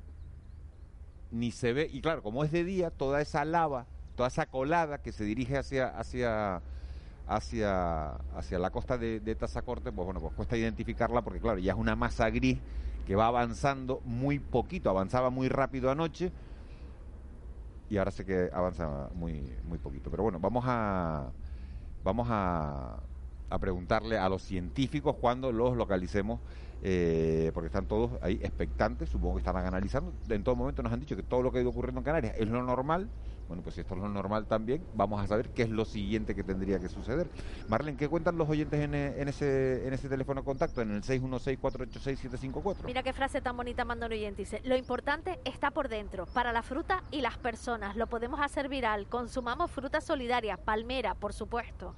ni 1.31 1.51
se 1.51 1.73
ve, 1.73 1.89
y 1.93 2.01
claro, 2.01 2.23
como 2.23 2.45
es 2.45 2.53
de 2.53 2.65
día, 2.65 2.91
toda 2.91 3.21
esa 3.21 3.45
lava, 3.45 3.87
toda 4.15 4.29
esa 4.29 4.47
colada 4.47 4.99
que 4.99 5.13
se 5.13 5.25
dirige 5.25 5.59
hacia, 5.59 5.89
hacia, 5.89 6.63
hacia, 7.27 8.11
hacia 8.37 8.59
la 8.59 8.71
costa 8.71 8.97
de, 8.97 9.21
de 9.21 9.35
Tazacorte, 9.35 9.93
pues 9.93 10.05
bueno, 10.07 10.21
pues 10.21 10.33
cuesta 10.35 10.57
identificarla 10.57 11.23
porque 11.23 11.41
claro, 11.41 11.59
ya 11.59 11.73
es 11.73 11.79
una 11.79 11.97
masa 11.97 12.31
gris 12.31 12.59
que 13.07 13.17
va 13.17 13.27
avanzando 13.27 14.01
muy 14.05 14.39
poquito, 14.39 14.91
avanzaba 14.91 15.31
muy 15.31 15.49
rápido 15.49 15.91
anoche 15.91 16.33
y 17.89 17.97
ahora 17.99 18.11
sé 18.11 18.25
que 18.25 18.51
avanza 18.53 19.11
muy, 19.15 19.59
muy 19.65 19.79
poquito. 19.79 20.11
Pero 20.11 20.25
bueno, 20.25 20.41
vamos 20.41 20.65
a, 20.67 21.33
vamos 22.03 22.27
a, 22.31 23.01
a 23.49 23.59
preguntarle 23.59 24.19
a 24.19 24.29
los 24.29 24.43
científicos 24.43 25.17
cuando 25.21 25.53
los 25.53 25.77
localicemos, 25.77 26.41
eh, 26.83 27.51
porque 27.55 27.67
están 27.67 27.87
todos 27.87 28.13
ahí 28.23 28.39
expectantes, 28.43 29.09
supongo 29.09 29.35
que 29.35 29.41
estarán 29.41 29.67
analizando. 29.67 30.13
En 30.29 30.45
todo 30.45 30.55
momento 30.57 30.83
nos 30.83 30.93
han 30.93 31.01
dicho 31.01 31.17
que 31.17 31.23
todo 31.23 31.43
lo 31.43 31.51
que 31.51 31.59
ha 31.59 31.61
ido 31.63 31.71
ocurriendo 31.71 32.01
en 32.01 32.05
Canarias 32.05 32.35
es 32.39 32.49
lo 32.49 32.63
normal, 32.63 33.09
Bueno, 33.49 33.63
pues 33.63 33.77
si 33.77 33.81
esto 33.81 33.95
es 33.95 34.01
lo 34.01 34.09
normal 34.09 34.47
también, 34.47 34.83
vamos 34.95 35.23
a 35.23 35.27
saber 35.29 35.51
qué 35.51 35.63
es 35.63 35.71
lo 35.71 35.85
siguiente 35.85 36.35
que 36.35 36.43
tendría 36.43 36.81
que 36.81 36.89
suceder. 36.89 37.29
Marlene, 37.69 37.97
¿qué 37.97 38.09
cuentan 38.09 38.37
los 38.37 38.49
oyentes 38.49 38.81
en, 38.81 38.93
eh, 38.93 39.15
en 39.19 39.29
ese, 39.29 39.87
en 39.87 39.95
ese 39.95 40.09
teléfono 40.09 40.41
de 40.41 40.45
contacto, 40.45 40.83
en 40.83 40.91
el 40.91 41.03
616-486-754? 41.03 42.85
Mira 42.85 43.05
qué 43.05 43.13
frase 43.13 43.41
tan 43.41 43.57
bonita 43.57 43.85
manda 43.85 44.07
un 44.07 44.13
oyente. 44.13 44.43
Dice, 44.43 44.61
lo 44.65 44.77
importante 44.77 45.39
está 45.45 45.71
por 45.71 45.89
dentro, 45.89 46.27
para 46.27 46.53
la 46.53 46.63
fruta 46.63 47.05
y 47.13 47.21
las 47.21 47.39
personas. 47.39 47.95
Lo 47.97 48.09
podemos 48.09 48.41
hacer 48.41 48.69
viral. 48.69 49.07
Consumamos 49.07 49.71
fruta 49.71 50.01
solidaria, 50.01 50.57
palmera, 50.57 51.15
por 51.15 51.33
supuesto. 51.33 51.95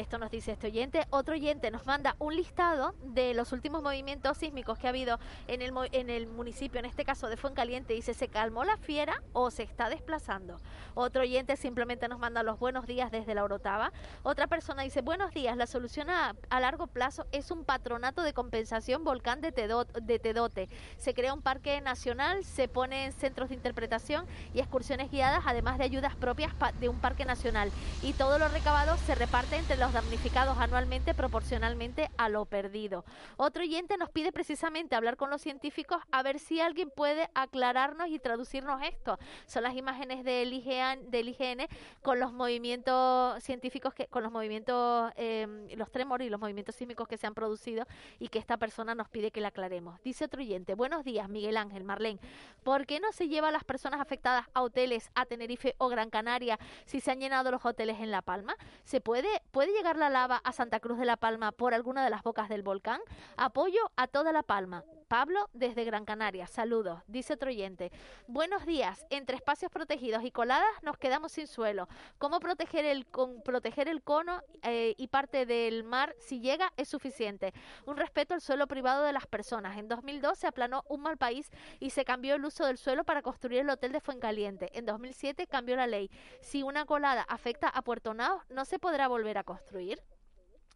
Esto 0.00 0.16
nos 0.16 0.30
dice 0.30 0.52
este 0.52 0.68
oyente. 0.68 1.06
Otro 1.10 1.34
oyente 1.34 1.70
nos 1.70 1.84
manda 1.84 2.16
un 2.18 2.34
listado 2.34 2.94
de 3.02 3.34
los 3.34 3.52
últimos 3.52 3.82
movimientos 3.82 4.38
sísmicos 4.38 4.78
que 4.78 4.86
ha 4.86 4.90
habido 4.90 5.18
en 5.46 5.60
el, 5.60 5.74
en 5.92 6.08
el 6.08 6.26
municipio, 6.26 6.78
en 6.78 6.86
este 6.86 7.04
caso 7.04 7.28
de 7.28 7.36
Fuencaliente. 7.36 7.92
Dice, 7.92 8.14
¿se 8.14 8.28
calmó 8.28 8.64
la 8.64 8.78
fiera 8.78 9.22
o 9.34 9.50
se 9.50 9.62
está 9.62 9.90
desplazando? 9.90 10.58
Otro 10.94 11.20
oyente 11.20 11.54
simplemente 11.58 12.08
nos 12.08 12.18
manda 12.18 12.42
los 12.42 12.58
buenos 12.58 12.86
días 12.86 13.10
desde 13.10 13.34
la 13.34 13.44
Orotava. 13.44 13.92
Otra 14.22 14.46
persona 14.46 14.84
dice, 14.84 15.02
buenos 15.02 15.34
días, 15.34 15.54
la 15.54 15.66
solución 15.66 16.08
a, 16.08 16.34
largo 16.48 16.86
plazo 16.86 17.26
es 17.30 17.50
un 17.50 17.66
patronato 17.66 18.22
de 18.22 18.32
compensación 18.32 19.04
volcán 19.04 19.42
de, 19.42 19.52
de 19.52 20.18
Tedote. 20.18 20.70
Se 20.96 21.12
crea 21.12 21.34
un 21.34 21.42
parque 21.42 21.78
nacional, 21.82 22.42
se 22.44 22.68
ponen 22.68 23.12
centros 23.12 23.50
de 23.50 23.54
interpretación 23.54 24.24
y 24.54 24.60
excursiones 24.60 25.10
guiadas, 25.10 25.42
además 25.44 25.76
de 25.76 25.84
ayudas 25.84 26.16
propias 26.16 26.54
de 26.80 26.88
un 26.88 26.98
parque 27.00 27.26
nacional. 27.26 27.70
Y 28.00 28.14
todo 28.14 28.38
lo 28.38 28.48
recabado 28.48 28.96
se 28.96 29.14
reparte 29.14 29.56
entre 29.56 29.76
los 29.76 29.89
damnificados 29.92 30.56
anualmente 30.58 31.14
proporcionalmente 31.14 32.10
a 32.16 32.28
lo 32.28 32.44
perdido. 32.44 33.04
Otro 33.36 33.62
oyente 33.62 33.96
nos 33.96 34.10
pide 34.10 34.32
precisamente 34.32 34.94
hablar 34.94 35.16
con 35.16 35.30
los 35.30 35.42
científicos 35.42 36.02
a 36.12 36.22
ver 36.22 36.38
si 36.38 36.60
alguien 36.60 36.90
puede 36.90 37.28
aclararnos 37.34 38.08
y 38.08 38.18
traducirnos 38.18 38.82
esto. 38.82 39.18
Son 39.46 39.62
las 39.62 39.74
imágenes 39.74 40.24
del 40.24 40.52
IGN, 40.52 41.10
del 41.10 41.28
IGN 41.30 41.66
con 42.02 42.20
los 42.20 42.32
movimientos 42.32 43.42
científicos, 43.42 43.94
que, 43.94 44.06
con 44.06 44.22
los 44.22 44.30
movimientos, 44.30 45.12
em, 45.16 45.68
los 45.76 45.90
tremores 45.90 46.26
y 46.26 46.30
los 46.30 46.40
movimientos 46.40 46.74
sísmicos 46.74 47.08
que 47.08 47.16
se 47.16 47.26
han 47.26 47.34
producido 47.34 47.86
y 48.18 48.28
que 48.28 48.38
esta 48.38 48.56
persona 48.56 48.94
nos 48.94 49.08
pide 49.08 49.30
que 49.30 49.40
le 49.40 49.48
aclaremos. 49.48 50.00
Dice 50.02 50.26
otro 50.26 50.40
oyente, 50.40 50.74
buenos 50.74 51.04
días 51.04 51.28
Miguel 51.28 51.56
Ángel, 51.56 51.84
Marlene, 51.84 52.20
¿por 52.62 52.86
qué 52.86 53.00
no 53.00 53.12
se 53.12 53.28
lleva 53.28 53.48
a 53.48 53.52
las 53.52 53.64
personas 53.64 54.00
afectadas 54.00 54.46
a 54.54 54.62
hoteles 54.62 55.10
a 55.14 55.26
Tenerife 55.26 55.74
o 55.78 55.88
Gran 55.88 56.10
Canaria 56.10 56.58
si 56.84 57.00
se 57.00 57.10
han 57.10 57.20
llenado 57.20 57.50
los 57.50 57.64
hoteles 57.64 58.00
en 58.00 58.10
La 58.10 58.22
Palma? 58.22 58.54
¿Se 58.84 59.00
puede, 59.00 59.28
puede 59.50 59.69
llegar 59.70 59.96
la 59.96 60.10
lava 60.10 60.36
a 60.36 60.52
Santa 60.52 60.80
Cruz 60.80 60.98
de 60.98 61.04
la 61.04 61.16
Palma 61.16 61.52
por 61.52 61.74
alguna 61.74 62.04
de 62.04 62.10
las 62.10 62.22
bocas 62.22 62.48
del 62.48 62.62
volcán? 62.62 63.00
Apoyo 63.36 63.90
a 63.96 64.06
toda 64.06 64.32
La 64.32 64.42
Palma. 64.42 64.84
Pablo 65.10 65.50
desde 65.52 65.82
Gran 65.82 66.04
Canaria. 66.04 66.46
Saludos. 66.46 67.02
Dice 67.08 67.32
otro 67.32 67.48
oyente. 67.50 67.90
Buenos 68.28 68.64
días. 68.64 69.04
Entre 69.10 69.34
espacios 69.34 69.68
protegidos 69.72 70.22
y 70.22 70.30
coladas 70.30 70.70
nos 70.82 70.98
quedamos 70.98 71.32
sin 71.32 71.48
suelo. 71.48 71.88
¿Cómo 72.18 72.38
proteger 72.38 72.84
el, 72.84 73.06
con, 73.06 73.42
proteger 73.42 73.88
el 73.88 74.04
cono 74.04 74.40
eh, 74.62 74.94
y 74.96 75.08
parte 75.08 75.46
del 75.46 75.82
mar 75.82 76.14
si 76.20 76.38
llega 76.38 76.72
es 76.76 76.88
suficiente? 76.88 77.52
Un 77.86 77.96
respeto 77.96 78.34
al 78.34 78.40
suelo 78.40 78.68
privado 78.68 79.02
de 79.02 79.12
las 79.12 79.26
personas. 79.26 79.78
En 79.78 79.88
2002 79.88 80.38
se 80.38 80.46
aplanó 80.46 80.84
un 80.88 81.00
mal 81.00 81.16
país 81.16 81.50
y 81.80 81.90
se 81.90 82.04
cambió 82.04 82.36
el 82.36 82.44
uso 82.44 82.64
del 82.66 82.78
suelo 82.78 83.02
para 83.02 83.20
construir 83.20 83.62
el 83.62 83.70
hotel 83.70 83.90
de 83.90 84.00
Fuencaliente. 84.00 84.70
En 84.78 84.86
2007 84.86 85.48
cambió 85.48 85.74
la 85.74 85.88
ley. 85.88 86.08
Si 86.40 86.62
una 86.62 86.84
colada 86.84 87.22
afecta 87.22 87.68
a 87.68 87.82
Puerto 87.82 88.14
Naos, 88.14 88.44
¿no 88.48 88.64
se 88.64 88.78
podrá 88.78 89.08
volver 89.08 89.38
a 89.38 89.42
construir? 89.42 90.00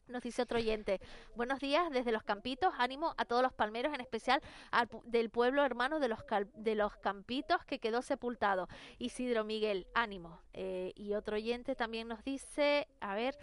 Nos 0.06 0.22
dice 0.22 0.42
otro 0.42 0.58
oyente, 0.58 1.00
buenos 1.34 1.60
días 1.60 1.90
desde 1.90 2.12
los 2.12 2.22
campitos, 2.22 2.74
ánimo 2.76 3.14
a 3.16 3.24
todos 3.24 3.42
los 3.42 3.54
palmeros, 3.54 3.94
en 3.94 4.02
especial 4.02 4.42
al, 4.70 4.88
del 5.04 5.30
pueblo 5.30 5.64
hermano 5.64 5.98
de 5.98 6.08
los, 6.08 6.18
de 6.54 6.74
los 6.74 6.94
campitos 6.98 7.64
que 7.64 7.78
quedó 7.78 8.02
sepultado. 8.02 8.68
Isidro 8.98 9.44
Miguel, 9.44 9.86
ánimo. 9.94 10.42
Eh, 10.52 10.92
y 10.94 11.14
otro 11.14 11.36
oyente 11.36 11.74
también 11.74 12.06
nos 12.06 12.22
dice, 12.22 12.86
a 13.00 13.14
ver, 13.14 13.38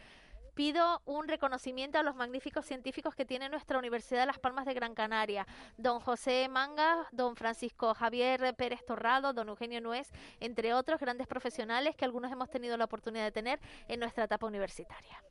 pido 0.53 1.01
un 1.05 1.27
reconocimiento 1.27 1.97
a 1.97 2.03
los 2.03 2.15
magníficos 2.15 2.67
científicos 2.67 3.15
que 3.15 3.25
tiene 3.25 3.49
nuestra 3.49 3.79
Universidad 3.79 4.19
de 4.19 4.27
Las 4.27 4.37
Palmas 4.37 4.65
de 4.67 4.75
Gran 4.75 4.93
Canaria, 4.93 5.47
don 5.77 5.99
José 5.99 6.47
Manga, 6.47 7.07
don 7.11 7.35
Francisco 7.35 7.95
Javier 7.95 8.55
Pérez 8.55 8.85
Torrado, 8.85 9.33
don 9.33 9.49
Eugenio 9.49 9.81
Nuez, 9.81 10.11
entre 10.39 10.75
otros 10.75 10.99
grandes 10.99 11.25
profesionales 11.25 11.95
que 11.95 12.05
algunos 12.05 12.31
hemos 12.31 12.51
tenido 12.51 12.77
la 12.77 12.85
oportunidad 12.85 13.23
de 13.23 13.31
tener 13.31 13.59
en 13.87 13.99
nuestra 13.99 14.25
etapa 14.25 14.45
universitaria. 14.45 15.23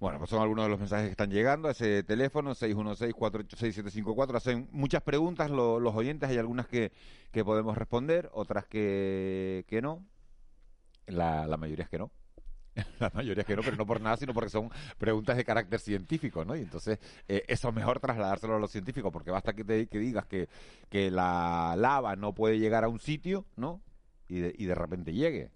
Bueno, 0.00 0.18
pues 0.18 0.30
son 0.30 0.40
algunos 0.40 0.64
de 0.64 0.70
los 0.70 0.78
mensajes 0.78 1.06
que 1.06 1.10
están 1.10 1.30
llegando 1.30 1.66
a 1.66 1.72
ese 1.72 2.04
teléfono, 2.04 2.54
616-486-754. 2.54 4.36
Hacen 4.36 4.68
muchas 4.70 5.02
preguntas 5.02 5.50
los 5.50 5.94
oyentes, 5.94 6.30
hay 6.30 6.38
algunas 6.38 6.68
que, 6.68 6.92
que 7.32 7.44
podemos 7.44 7.76
responder, 7.76 8.30
otras 8.32 8.64
que, 8.66 9.64
que 9.66 9.82
no. 9.82 10.06
La, 11.06 11.46
la 11.48 11.56
mayoría 11.56 11.84
es 11.84 11.90
que 11.90 11.98
no. 11.98 12.12
La 13.00 13.10
mayoría 13.12 13.40
es 13.40 13.46
que 13.46 13.56
no, 13.56 13.62
pero 13.62 13.76
no 13.76 13.86
por 13.86 14.00
nada, 14.00 14.16
sino 14.16 14.32
porque 14.32 14.50
son 14.50 14.70
preguntas 14.98 15.36
de 15.36 15.44
carácter 15.44 15.80
científico, 15.80 16.44
¿no? 16.44 16.54
Y 16.54 16.60
entonces 16.60 17.00
eh, 17.26 17.42
eso 17.48 17.68
es 17.68 17.74
mejor 17.74 17.98
trasladárselo 17.98 18.54
a 18.54 18.58
los 18.60 18.70
científicos, 18.70 19.12
porque 19.12 19.32
basta 19.32 19.52
que, 19.52 19.64
te, 19.64 19.88
que 19.88 19.98
digas 19.98 20.26
que, 20.26 20.48
que 20.88 21.10
la 21.10 21.74
lava 21.76 22.14
no 22.14 22.34
puede 22.34 22.60
llegar 22.60 22.84
a 22.84 22.88
un 22.88 23.00
sitio, 23.00 23.46
¿no? 23.56 23.82
Y 24.28 24.38
de, 24.38 24.54
y 24.56 24.66
de 24.66 24.74
repente 24.76 25.12
llegue. 25.12 25.50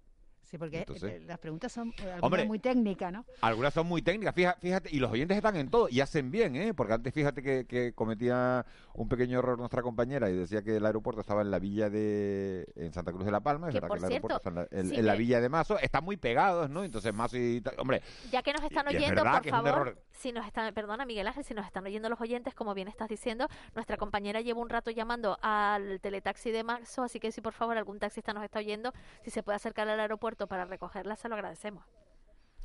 Sí, 0.52 0.58
porque 0.58 0.84
eh, 0.86 1.22
las 1.26 1.38
preguntas 1.38 1.72
son 1.72 1.94
eh, 1.96 2.44
muy 2.46 2.58
técnicas, 2.58 3.10
¿no? 3.10 3.24
Algunas 3.40 3.72
son 3.72 3.86
muy 3.86 4.02
técnicas, 4.02 4.34
fíjate, 4.34 4.60
fíjate, 4.60 4.90
y 4.94 4.98
los 4.98 5.10
oyentes 5.10 5.38
están 5.38 5.56
en 5.56 5.70
todo 5.70 5.88
y 5.88 6.02
hacen 6.02 6.30
bien, 6.30 6.54
¿eh? 6.56 6.74
Porque 6.74 6.92
antes 6.92 7.14
fíjate 7.14 7.42
que, 7.42 7.94
cometía 7.94 8.66
un 8.92 9.08
pequeño 9.08 9.38
error 9.38 9.56
nuestra 9.56 9.80
compañera 9.80 10.28
y 10.28 10.34
decía 10.34 10.60
que 10.60 10.76
el 10.76 10.84
aeropuerto 10.84 11.22
estaba 11.22 11.40
en 11.40 11.50
la 11.50 11.58
villa 11.58 11.88
de 11.88 12.70
en 12.76 12.92
Santa 12.92 13.12
Cruz 13.12 13.24
de 13.24 13.30
la 13.30 13.40
Palma, 13.40 13.68
es 13.68 13.74
verdad 13.74 13.88
que 13.88 13.96
el 13.96 14.04
aeropuerto 14.04 14.36
está 14.36 14.68
en 14.70 15.06
la, 15.06 15.14
villa 15.14 15.40
de 15.40 15.48
Mazo, 15.48 15.78
están 15.78 16.04
muy 16.04 16.18
pegados, 16.18 16.68
¿no? 16.68 16.84
Entonces 16.84 17.14
Mazo 17.14 17.38
y 17.38 17.62
hombre, 17.78 18.02
ya 18.30 18.42
que 18.42 18.52
nos 18.52 18.62
están 18.62 18.86
oyendo, 18.86 19.22
por 19.22 19.48
favor, 19.48 20.02
si 20.10 20.32
nos 20.32 20.46
están, 20.46 20.74
perdona 20.74 21.06
Miguel 21.06 21.28
Ángel, 21.28 21.44
si 21.44 21.54
nos 21.54 21.64
están 21.64 21.86
oyendo 21.86 22.10
los 22.10 22.20
oyentes, 22.20 22.54
como 22.54 22.74
bien 22.74 22.88
estás 22.88 23.08
diciendo, 23.08 23.48
nuestra 23.74 23.96
compañera 23.96 24.42
lleva 24.42 24.60
un 24.60 24.68
rato 24.68 24.90
llamando 24.90 25.38
al 25.40 25.98
teletaxi 26.02 26.50
de 26.50 26.62
Mazo, 26.62 27.04
así 27.04 27.20
que 27.20 27.32
si 27.32 27.40
por 27.40 27.54
favor 27.54 27.78
algún 27.78 27.98
taxista 27.98 28.34
nos 28.34 28.44
está 28.44 28.58
oyendo, 28.58 28.92
si 29.24 29.30
se 29.30 29.42
puede 29.42 29.56
acercar 29.56 29.88
al 29.88 29.98
aeropuerto 29.98 30.41
para 30.46 30.64
recogerla 30.64 31.16
se 31.16 31.28
lo 31.28 31.34
agradecemos. 31.34 31.84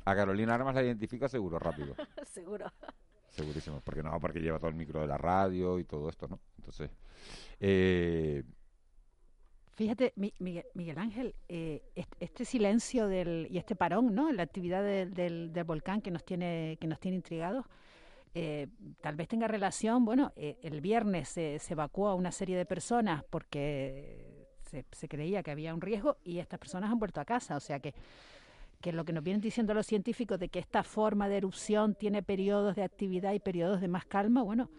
A 0.04 0.14
Carolina 0.14 0.54
Armas 0.54 0.74
la 0.74 0.82
identifica 0.82 1.28
seguro, 1.28 1.58
rápido. 1.58 1.94
seguro. 2.24 2.72
Segurísimo, 3.28 3.80
porque 3.82 4.02
no, 4.02 4.18
porque 4.20 4.40
lleva 4.40 4.58
todo 4.58 4.70
el 4.70 4.76
micro 4.76 5.00
de 5.00 5.06
la 5.06 5.18
radio 5.18 5.78
y 5.78 5.84
todo 5.84 6.08
esto, 6.08 6.26
¿no? 6.28 6.40
Entonces, 6.56 6.90
eh, 7.60 8.42
Fíjate, 9.74 10.12
Miguel, 10.16 10.98
Ángel, 10.98 11.36
eh, 11.48 11.92
este 12.18 12.44
silencio 12.44 13.06
del, 13.06 13.46
y 13.48 13.58
este 13.58 13.76
parón, 13.76 14.12
¿no? 14.12 14.32
La 14.32 14.42
actividad 14.42 14.82
del, 14.82 15.52
volcán 15.64 16.00
que 16.00 16.10
nos 16.10 16.24
tiene, 16.24 16.78
que 16.80 16.88
nos 16.88 16.98
tiene 16.98 17.16
intrigados, 17.16 17.64
eh, 18.34 18.66
tal 19.00 19.14
vez 19.14 19.28
tenga 19.28 19.46
relación, 19.46 20.04
bueno, 20.04 20.32
el 20.34 20.80
viernes 20.80 21.28
se, 21.28 21.60
se, 21.60 21.74
evacuó 21.74 22.08
a 22.08 22.16
una 22.16 22.32
serie 22.32 22.56
de 22.56 22.66
personas 22.66 23.22
porque 23.30 24.37
se, 24.70 24.84
se, 24.92 25.08
creía 25.08 25.42
que 25.42 25.50
había 25.50 25.74
un 25.74 25.80
riesgo 25.80 26.16
y 26.24 26.38
estas 26.38 26.58
personas 26.58 26.90
han 26.90 26.98
vuelto 26.98 27.20
a 27.20 27.24
casa, 27.24 27.56
o 27.56 27.60
sea 27.60 27.80
que 27.80 27.94
que 28.80 28.92
lo 28.92 29.04
que 29.04 29.12
nos 29.12 29.24
vienen 29.24 29.40
diciendo 29.40 29.74
los 29.74 29.86
científicos 29.86 30.38
de 30.38 30.50
que 30.50 30.60
esta 30.60 30.84
forma 30.84 31.28
de 31.28 31.38
erupción 31.38 31.96
tiene 31.96 32.22
periodos 32.22 32.76
de 32.76 32.84
actividad 32.84 33.32
y 33.32 33.40
periodos 33.40 33.80
de 33.80 33.88
más 33.88 34.06
calma, 34.06 34.42
bueno, 34.42 34.70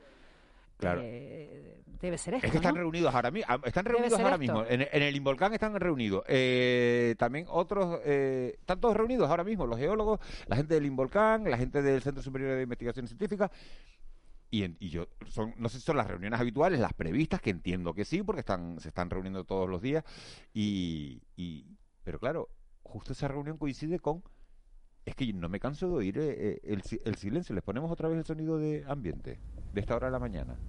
Claro. 0.79 1.01
Eh, 1.03 1.81
debe 2.00 2.17
ser 2.17 2.36
esto. 2.36 2.48
Es 2.48 2.51
que 2.51 2.58
están 2.58 2.75
reunidos 2.75 3.13
ahora 3.13 3.31
mismo. 3.31 3.53
Están 3.65 3.84
reunidos 3.84 4.17
ahora 4.17 4.38
mismo. 4.38 4.63
En, 4.65 4.81
el 4.81 5.15
Involcán 5.15 5.53
están 5.53 5.77
reunidos. 5.77 6.24
Eh, 6.27 7.15
también 7.19 7.46
otros. 7.50 8.00
Eh, 8.05 8.55
están 8.58 8.79
todos 8.79 8.96
reunidos 8.96 9.29
ahora 9.29 9.43
mismo. 9.43 9.67
Los 9.67 9.77
geólogos, 9.77 10.22
la 10.48 10.55
gente 10.55 10.75
del 10.75 10.86
Involcán, 10.86 11.43
la 11.50 11.58
gente 11.58 11.81
del 11.81 12.01
Centro 12.01 12.24
Superior 12.24 12.55
de 12.55 12.63
Investigación 12.63 13.08
Científica. 13.08 13.51
Y, 14.51 14.63
y, 14.84 14.89
yo 14.89 15.08
son 15.27 15.53
no 15.58 15.70
sé 15.70 15.77
si 15.79 15.86
son 15.86 15.98
las 15.98 16.08
reuniones 16.08 16.39
habituales 16.39 16.79
las 16.79 16.94
previstas 16.94 17.39
que 17.39 17.51
entiendo 17.51 17.94
que 17.94 18.03
sí 18.03 18.24
porque 18.24 18.39
están 18.39 18.79
se 18.79 18.88
están 18.88 19.12
reuniendo 19.12 19.44
todos 19.44 19.70
los 19.70 19.79
días 19.79 20.03
y, 20.53 21.22
y 21.36 21.77
pero 22.03 22.18
claro 22.20 22.50
justo 22.89 23.13
esa 23.13 23.27
reunión 23.27 23.58
coincide 23.58 24.00
con... 24.00 24.24
Es 25.06 25.15
que 25.15 25.32
no 25.34 25.50
me 25.50 25.60
canso 25.60 25.88
de 25.88 25.94
oír 25.94 26.20
eh, 26.20 26.60
eh, 26.63 26.82
el, 27.06 27.15
silencio. 27.15 27.56
Les 27.56 27.63
ponemos 27.63 27.91
otra 27.91 28.10
vez 28.10 28.18
el 28.18 28.25
sonido 28.25 28.58
de 28.58 28.84
ambiente, 28.88 29.39
de 29.74 29.82
esta 29.82 29.96
hora 29.96 30.08
de 30.08 30.12
la 30.12 30.20
mañana. 30.20 30.60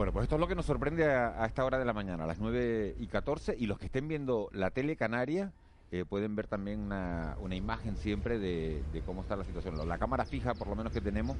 Bueno, 0.00 0.14
pues 0.14 0.22
esto 0.22 0.36
es 0.36 0.40
lo 0.40 0.48
que 0.48 0.54
nos 0.54 0.64
sorprende 0.64 1.04
a, 1.04 1.42
a, 1.42 1.44
esta 1.44 1.62
hora 1.62 1.78
de 1.78 1.84
la 1.84 1.92
mañana, 1.92 2.24
a 2.24 2.26
las 2.26 2.38
9 2.38 2.96
y 2.98 3.06
14. 3.06 3.54
Y 3.58 3.66
los 3.66 3.78
que 3.78 3.84
estén 3.84 4.08
viendo 4.08 4.48
la 4.54 4.70
tele 4.70 4.96
canaria, 4.96 5.52
eh, 5.92 6.06
pueden 6.08 6.34
ver 6.34 6.46
también 6.46 6.80
una, 6.80 7.36
una 7.38 7.54
imagen 7.54 7.98
siempre 7.98 8.38
de, 8.38 8.82
cómo 9.04 9.20
está 9.20 9.36
la 9.36 9.44
situación. 9.44 9.76
La 9.86 9.98
cámara 9.98 10.24
fija, 10.24 10.54
por 10.54 10.68
lo 10.68 10.74
menos 10.74 10.94
que 10.94 11.02
tenemos, 11.02 11.36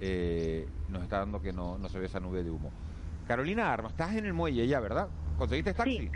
eh, 0.00 0.66
nos 0.88 1.04
está 1.04 1.20
dando 1.20 1.40
que 1.40 1.52
no, 1.52 1.78
no 1.78 1.88
se 1.88 2.00
ve 2.00 2.06
esa 2.06 2.18
nube 2.18 2.42
de 2.42 2.50
humo. 2.50 2.72
Carolina 3.28 3.72
Arma, 3.72 3.90
estás 3.90 4.16
en 4.16 4.26
el 4.26 4.32
muelle 4.32 4.66
ya, 4.66 4.80
¿verdad? 4.80 5.06
¿Conseguiste 5.38 5.72
taxi? 5.72 5.98
Sí. 5.98 6.10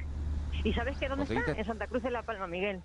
¿Y 0.64 0.72
sabes 0.72 0.98
que 0.98 1.08
dónde 1.08 1.32
está? 1.32 1.52
En 1.52 1.64
Santa 1.64 1.86
Cruz 1.86 2.02
de 2.02 2.10
la 2.10 2.24
Palma, 2.24 2.48
Miguel. 2.48 2.82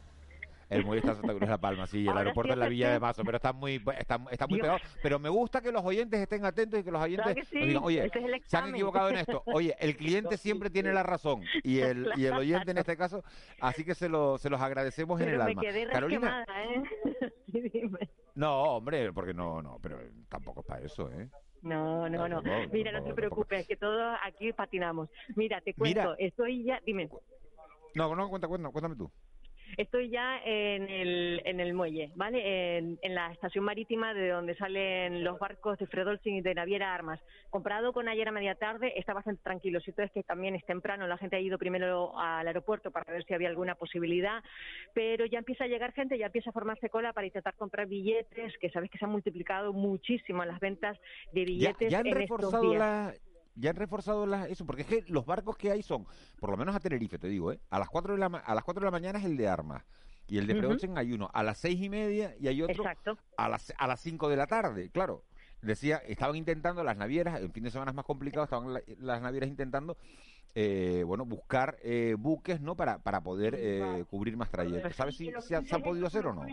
El 0.69 0.85
muelle 0.85 0.99
está 0.99 1.11
en 1.11 1.17
Santa 1.17 1.33
Cruz 1.33 1.41
de 1.41 1.47
la 1.47 1.57
Palma, 1.57 1.87
sí, 1.87 2.01
el 2.03 2.09
Ahora 2.09 2.19
aeropuerto 2.21 2.53
en 2.53 2.59
la 2.59 2.67
Villa 2.67 2.91
de. 2.91 2.99
Mazo, 2.99 3.23
pero 3.23 3.37
está 3.37 3.53
muy, 3.53 3.83
está, 3.97 4.19
está 4.29 4.45
muy 4.47 4.59
Dios. 4.59 4.67
pegado. 4.67 4.79
Pero 5.01 5.17
me 5.19 5.29
gusta 5.29 5.61
que 5.61 5.71
los 5.71 5.83
oyentes 5.83 6.19
estén 6.19 6.45
atentos 6.45 6.79
y 6.79 6.83
que 6.83 6.91
los 6.91 7.01
oyentes 7.01 7.25
Claro 7.25 7.39
que 7.41 7.45
sí, 7.45 7.55
nos 7.57 7.67
digan, 7.67 7.83
oye, 7.83 8.05
es 8.05 8.15
el 8.15 8.41
se 8.45 8.57
han 8.57 8.69
equivocado 8.69 9.09
en 9.09 9.17
esto. 9.17 9.43
Oye, 9.47 9.75
el 9.79 9.97
cliente 9.97 10.37
siempre 10.37 10.69
tiene 10.69 10.93
la 10.93 11.01
razón 11.03 11.41
y 11.63 11.79
el, 11.79 12.11
y 12.17 12.25
el 12.25 12.33
oyente 12.33 12.71
en 12.71 12.77
este 12.77 12.95
caso, 12.95 13.23
así 13.61 13.83
que 13.83 13.95
se, 13.95 14.09
lo, 14.09 14.37
se 14.37 14.49
los 14.49 14.61
agradecemos 14.61 15.19
en 15.21 15.29
el 15.29 15.37
me 15.37 15.43
alma. 15.43 15.61
quedé 15.61 15.87
Carolina, 15.87 16.45
¿eh? 16.55 16.83
Dime. 17.47 18.09
no, 18.35 18.61
hombre, 18.75 19.11
porque 19.11 19.33
no, 19.33 19.61
no, 19.61 19.79
pero 19.81 19.99
tampoco 20.29 20.61
es 20.61 20.65
para 20.67 20.85
eso, 20.85 21.09
¿eh? 21.11 21.27
No, 21.61 22.07
no, 22.07 22.29
no. 22.29 22.41
Mira, 22.71 22.91
no 22.91 23.03
te 23.03 23.13
preocupes, 23.13 23.67
que 23.67 23.75
todos 23.75 24.17
aquí 24.23 24.53
patinamos. 24.53 25.09
Mira, 25.35 25.59
te 25.61 25.73
Mira. 25.77 26.03
cuento, 26.03 26.15
estoy 26.19 26.63
ya, 26.63 26.79
dime, 26.85 27.09
No, 27.95 28.15
no, 28.15 28.29
cuenta, 28.29 28.47
cuenta, 28.47 28.69
cuéntame 28.69 28.95
tú. 28.95 29.11
Estoy 29.77 30.09
ya 30.09 30.39
en 30.43 30.89
el, 30.89 31.41
en 31.45 31.59
el 31.59 31.73
muelle, 31.73 32.11
¿vale? 32.15 32.77
En, 32.77 32.99
en 33.01 33.15
la 33.15 33.31
estación 33.31 33.63
marítima 33.63 34.13
de 34.13 34.29
donde 34.29 34.55
salen 34.55 35.23
los 35.23 35.39
barcos 35.39 35.77
de 35.79 35.87
Fredolsin 35.87 36.35
y 36.35 36.41
de 36.41 36.55
Naviera 36.55 36.93
Armas. 36.93 37.19
Comprado 37.49 37.93
con 37.93 38.07
ayer 38.07 38.27
a 38.27 38.31
media 38.31 38.55
tarde, 38.55 38.93
está 38.95 39.13
bastante 39.13 39.41
tranquilo. 39.43 39.79
Si 39.81 39.93
es 39.97 40.11
que 40.11 40.23
también 40.23 40.55
es 40.55 40.65
temprano, 40.65 41.07
la 41.07 41.17
gente 41.17 41.35
ha 41.35 41.39
ido 41.39 41.57
primero 41.57 42.17
al 42.17 42.47
aeropuerto 42.47 42.91
para 42.91 43.11
ver 43.11 43.23
si 43.25 43.33
había 43.33 43.49
alguna 43.49 43.75
posibilidad, 43.75 44.43
pero 44.93 45.25
ya 45.25 45.39
empieza 45.39 45.63
a 45.65 45.67
llegar 45.67 45.93
gente, 45.93 46.17
ya 46.17 46.27
empieza 46.27 46.49
a 46.51 46.53
formarse 46.53 46.89
cola 46.89 47.13
para 47.13 47.27
intentar 47.27 47.55
comprar 47.55 47.87
billetes, 47.87 48.57
que 48.59 48.69
sabes 48.69 48.89
que 48.89 48.97
se 48.97 49.05
han 49.05 49.11
multiplicado 49.11 49.73
muchísimo 49.73 50.43
las 50.45 50.59
ventas 50.59 50.97
de 51.33 51.45
billetes 51.45 51.91
ya 51.91 51.99
han 51.99 52.07
en 52.07 52.21
estos 52.21 52.61
días. 52.61 52.79
la, 52.79 53.13
ya 53.55 53.71
han 53.71 53.75
reforzado 53.75 54.25
la, 54.25 54.47
eso, 54.47 54.65
porque 54.65 54.83
es 54.83 54.87
que 54.87 55.03
los 55.07 55.25
barcos 55.25 55.57
que 55.57 55.71
hay 55.71 55.81
son, 55.83 56.05
por 56.39 56.49
lo 56.51 56.57
menos 56.57 56.75
a 56.75 56.79
Tenerife, 56.79 57.17
te 57.19 57.27
digo, 57.27 57.51
¿eh? 57.51 57.59
a 57.69 57.79
las 57.79 57.89
4 57.89 58.13
de 58.13 58.19
la, 58.19 58.25
a 58.27 58.55
las 58.55 58.63
4 58.63 58.81
de 58.81 58.85
la 58.85 58.91
mañana 58.91 59.19
es 59.19 59.25
el 59.25 59.37
de 59.37 59.47
armas. 59.47 59.83
Y 60.27 60.37
el 60.37 60.45
de 60.45 60.53
Ujú. 60.53 60.61
Fredochen 60.61 60.97
hay 60.97 61.11
uno 61.11 61.27
a 61.33 61.41
las 61.41 61.57
seis 61.57 61.81
y 61.81 61.89
media 61.89 62.35
y 62.39 62.47
hay 62.47 62.61
otro 62.61 62.83
Exacto. 62.83 63.17
a 63.35 63.49
las 63.49 63.73
a 63.77 63.87
las 63.87 63.99
5 63.99 64.29
de 64.29 64.35
la 64.37 64.45
tarde, 64.45 64.91
claro. 64.91 65.23
Decía, 65.61 65.97
estaban 65.97 66.35
intentando 66.35 66.83
las 66.83 66.95
navieras, 66.95 67.41
el 67.41 67.51
fin 67.51 67.63
de 67.63 67.71
semana 67.71 67.91
es 67.91 67.95
más 67.95 68.05
complicado, 68.05 68.43
estaban 68.43 68.71
la- 68.73 68.81
las 68.99 69.21
navieras 69.21 69.49
intentando 69.49 69.97
eh, 70.55 71.03
bueno, 71.05 71.25
buscar 71.25 71.77
eh, 71.83 72.15
buques, 72.17 72.59
¿no? 72.61 72.75
Para, 72.75 72.97
para 72.99 73.21
poder 73.21 73.55
eh, 73.57 74.03
cubrir 74.09 74.35
más 74.37 74.49
trayectos. 74.49 74.95
¿Sabes 74.95 75.15
si, 75.17 75.31
si 75.41 75.53
ha- 75.53 75.61
se 75.61 75.75
han 75.75 75.81
podido 75.83 76.07
hacer 76.07 76.25
o 76.27 76.33
no? 76.33 76.45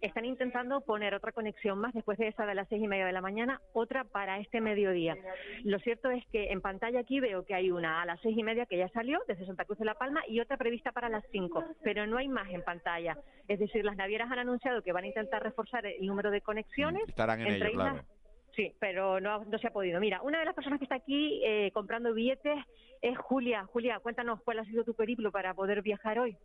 Están 0.00 0.24
intentando 0.24 0.80
poner 0.80 1.14
otra 1.14 1.30
conexión 1.32 1.78
más 1.78 1.94
después 1.94 2.18
de 2.18 2.28
esa 2.28 2.44
de 2.44 2.54
las 2.54 2.68
seis 2.68 2.82
y 2.82 2.88
media 2.88 3.06
de 3.06 3.12
la 3.12 3.20
mañana, 3.20 3.60
otra 3.72 4.04
para 4.04 4.38
este 4.40 4.60
mediodía. 4.60 5.16
Lo 5.62 5.78
cierto 5.78 6.10
es 6.10 6.24
que 6.32 6.50
en 6.50 6.60
pantalla 6.60 7.00
aquí 7.00 7.20
veo 7.20 7.44
que 7.44 7.54
hay 7.54 7.70
una 7.70 8.02
a 8.02 8.06
las 8.06 8.20
seis 8.20 8.36
y 8.36 8.42
media 8.42 8.66
que 8.66 8.78
ya 8.78 8.88
salió 8.88 9.20
desde 9.28 9.46
Santa 9.46 9.64
Cruz 9.64 9.78
de 9.78 9.84
la 9.84 9.94
Palma 9.94 10.22
y 10.26 10.40
otra 10.40 10.56
prevista 10.56 10.90
para 10.92 11.08
las 11.08 11.24
cinco, 11.30 11.64
pero 11.84 12.06
no 12.06 12.16
hay 12.18 12.28
más 12.28 12.48
en 12.50 12.62
pantalla. 12.62 13.16
Es 13.46 13.60
decir, 13.60 13.84
las 13.84 13.96
navieras 13.96 14.30
han 14.32 14.40
anunciado 14.40 14.82
que 14.82 14.92
van 14.92 15.04
a 15.04 15.08
intentar 15.08 15.42
reforzar 15.42 15.86
el 15.86 16.04
número 16.06 16.30
de 16.30 16.40
conexiones. 16.40 17.02
Estarán 17.08 17.40
en 17.42 17.46
entre 17.48 17.68
ello, 17.68 17.78
islas. 17.80 17.92
claro. 17.92 18.08
Sí, 18.54 18.74
pero 18.78 19.20
no, 19.20 19.44
no 19.44 19.58
se 19.58 19.66
ha 19.66 19.72
podido. 19.72 19.98
Mira, 20.00 20.20
una 20.22 20.38
de 20.38 20.44
las 20.44 20.54
personas 20.54 20.78
que 20.78 20.84
está 20.84 20.96
aquí 20.96 21.40
eh, 21.44 21.70
comprando 21.72 22.12
billetes 22.12 22.58
es 23.00 23.16
Julia. 23.18 23.64
Julia, 23.66 23.98
cuéntanos 24.00 24.42
cuál 24.42 24.58
ha 24.58 24.64
sido 24.64 24.84
tu 24.84 24.94
periplo 24.94 25.32
para 25.32 25.54
poder 25.54 25.82
viajar 25.82 26.18
hoy. 26.18 26.36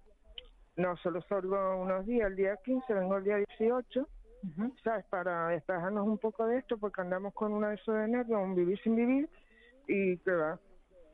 No, 0.77 0.95
solo 0.97 1.21
salgo 1.21 1.81
unos 1.81 2.05
días, 2.05 2.27
el 2.27 2.35
día 2.35 2.55
15, 2.63 2.93
vengo 2.93 3.17
el 3.17 3.23
día 3.23 3.37
18, 3.37 4.07
¿sabes? 4.83 5.05
Para 5.05 5.49
despejarnos 5.49 6.07
un 6.07 6.19
poco 6.19 6.45
de 6.45 6.59
esto, 6.59 6.77
porque 6.77 7.01
andamos 7.01 7.33
con 7.33 7.51
una 7.51 7.69
de 7.69 7.75
esos 7.75 7.95
de 7.95 8.07
nervios, 8.07 8.39
un 8.41 8.55
vivir 8.55 8.79
sin 8.83 8.95
vivir, 8.95 9.27
y 9.87 10.17
que 10.19 10.31
va. 10.31 10.59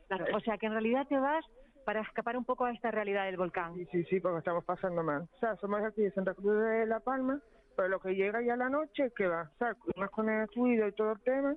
Claro, 0.08 0.36
o 0.36 0.40
sea 0.40 0.58
que 0.58 0.66
en 0.66 0.72
realidad 0.72 1.06
te 1.08 1.18
vas 1.18 1.44
para 1.86 2.02
escapar 2.02 2.36
un 2.36 2.44
poco 2.44 2.66
a 2.66 2.72
esta 2.72 2.90
realidad 2.90 3.24
del 3.24 3.38
volcán. 3.38 3.74
Sí, 3.74 3.86
sí, 3.90 4.04
sí, 4.04 4.20
porque 4.20 4.38
estamos 4.38 4.64
pasando 4.64 5.02
mal. 5.02 5.22
O 5.22 5.38
sea, 5.38 5.56
somos 5.56 5.82
aquí 5.82 6.02
de 6.02 6.10
Santa 6.12 6.34
Cruz 6.34 6.62
de 6.62 6.86
La 6.86 7.00
Palma, 7.00 7.40
pero 7.76 7.88
lo 7.88 8.00
que 8.00 8.14
llega 8.14 8.42
ya 8.42 8.56
la 8.56 8.68
noche, 8.68 9.12
que 9.16 9.26
va, 9.26 9.50
¿sabes? 9.58 9.76
Más 9.96 10.10
con 10.10 10.28
el 10.28 10.48
cuido 10.50 10.86
y 10.86 10.92
todo 10.92 11.12
el 11.12 11.20
tema, 11.20 11.56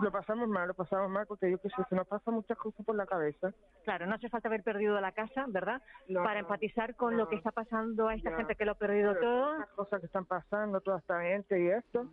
lo 0.00 0.10
pasamos 0.10 0.48
mal, 0.48 0.68
lo 0.68 0.74
pasamos 0.74 1.10
mal, 1.10 1.26
porque 1.26 1.50
yo 1.50 1.58
que 1.58 1.68
sé, 1.68 1.82
se 1.88 1.94
nos 1.94 2.06
pasan 2.06 2.34
muchas 2.34 2.56
cosas 2.56 2.84
por 2.84 2.94
la 2.94 3.06
cabeza. 3.06 3.52
Claro, 3.84 4.06
no 4.06 4.14
hace 4.14 4.28
falta 4.28 4.48
haber 4.48 4.62
perdido 4.62 4.98
la 5.00 5.12
casa, 5.12 5.44
¿verdad? 5.48 5.82
No, 6.08 6.22
para 6.22 6.40
empatizar 6.40 6.94
con 6.96 7.16
lo 7.16 7.28
que 7.28 7.36
está 7.36 7.50
pasando 7.50 8.08
a 8.08 8.14
esta 8.14 8.34
gente 8.36 8.54
que 8.54 8.64
lo 8.64 8.72
ha 8.72 8.76
perdido 8.76 9.14
todo. 9.16 9.58
Las 9.58 9.68
cosas 9.70 10.00
que 10.00 10.06
están 10.06 10.24
pasando, 10.24 10.80
toda 10.80 10.98
esta 10.98 11.20
gente 11.22 11.62
y 11.62 11.68
esto. 11.68 12.06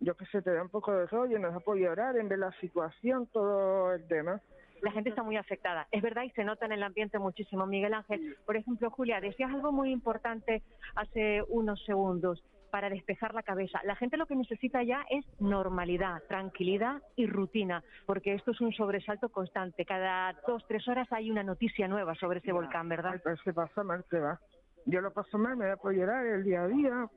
Yo 0.00 0.16
que 0.16 0.26
sé, 0.26 0.42
te 0.42 0.52
da 0.52 0.62
un 0.62 0.68
poco 0.68 0.92
de 0.92 1.06
rollo, 1.06 1.38
nos 1.38 1.54
da 1.54 1.60
por 1.60 1.78
llorar 1.78 2.16
en 2.18 2.28
ver 2.28 2.40
la 2.40 2.52
situación, 2.60 3.26
todo 3.28 3.94
el 3.94 4.06
tema. 4.06 4.40
La 4.84 4.92
gente 4.92 5.08
está 5.08 5.22
muy 5.22 5.38
afectada. 5.38 5.88
Es 5.90 6.02
verdad 6.02 6.24
y 6.24 6.30
se 6.32 6.44
nota 6.44 6.66
en 6.66 6.72
el 6.72 6.82
ambiente 6.82 7.18
muchísimo. 7.18 7.64
Miguel 7.64 7.94
Ángel, 7.94 8.36
por 8.44 8.54
ejemplo, 8.54 8.90
Julia, 8.90 9.18
decías 9.18 9.50
algo 9.50 9.72
muy 9.72 9.90
importante 9.90 10.62
hace 10.94 11.42
unos 11.48 11.82
segundos 11.86 12.44
para 12.70 12.90
despejar 12.90 13.32
la 13.32 13.42
cabeza. 13.42 13.80
La 13.84 13.96
gente 13.96 14.18
lo 14.18 14.26
que 14.26 14.36
necesita 14.36 14.82
ya 14.82 15.06
es 15.08 15.24
normalidad, 15.40 16.22
tranquilidad 16.28 17.00
y 17.16 17.26
rutina, 17.26 17.82
porque 18.04 18.34
esto 18.34 18.50
es 18.50 18.60
un 18.60 18.72
sobresalto 18.72 19.30
constante. 19.30 19.86
Cada 19.86 20.34
dos, 20.46 20.62
tres 20.68 20.86
horas 20.86 21.10
hay 21.12 21.30
una 21.30 21.42
noticia 21.42 21.88
nueva 21.88 22.14
sobre 22.16 22.40
ese 22.40 22.52
volcán, 22.52 22.88
¿verdad? 22.90 23.18
Pero 23.24 23.36
se 23.38 23.54
pasa 23.54 23.84
mal, 23.84 24.04
que 24.10 24.18
va. 24.18 24.38
Yo 24.86 25.00
lo 25.00 25.12
paso 25.12 25.38
mal, 25.38 25.56
me 25.56 25.66
da 25.66 25.76
por 25.76 25.94
llorar 25.94 26.26
el 26.26 26.44
día 26.44 26.62
a 26.62 26.68
día, 26.68 27.08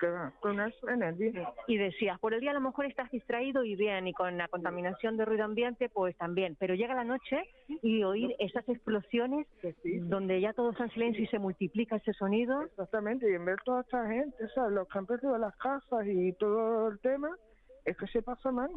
que 0.00 0.08
va, 0.08 0.32
con 0.40 0.60
eso 0.60 0.88
en 0.88 1.02
el 1.02 1.16
día. 1.16 1.52
Y 1.68 1.76
decías, 1.76 2.18
por 2.18 2.34
el 2.34 2.40
día 2.40 2.50
a 2.50 2.54
lo 2.54 2.60
mejor 2.60 2.86
estás 2.86 3.10
distraído 3.10 3.62
y 3.64 3.76
bien, 3.76 4.08
y 4.08 4.12
con 4.12 4.36
la 4.36 4.48
contaminación 4.48 5.16
de 5.16 5.24
ruido 5.24 5.44
ambiente, 5.44 5.88
pues 5.88 6.16
también. 6.16 6.56
Pero 6.58 6.74
llega 6.74 6.94
la 6.94 7.04
noche 7.04 7.42
y 7.82 8.02
oír 8.02 8.34
esas 8.38 8.68
explosiones 8.68 9.46
donde 9.84 10.40
ya 10.40 10.52
todo 10.52 10.70
está 10.70 10.84
en 10.84 10.90
silencio 10.90 11.22
y 11.22 11.28
se 11.28 11.38
multiplica 11.38 11.96
ese 11.96 12.12
sonido. 12.12 12.62
Exactamente, 12.62 13.30
y 13.30 13.34
en 13.34 13.44
ver 13.44 13.60
toda 13.64 13.82
esta 13.82 14.06
gente, 14.08 14.48
¿sabes? 14.54 14.72
Los 14.72 14.88
que 14.88 14.98
han 14.98 15.06
perdido 15.06 15.38
las 15.38 15.56
casas 15.56 16.06
y 16.06 16.32
todo 16.32 16.88
el 16.88 16.98
tema, 17.00 17.30
es 17.84 17.96
que 17.96 18.06
se 18.08 18.22
pasa 18.22 18.50
mal. 18.50 18.70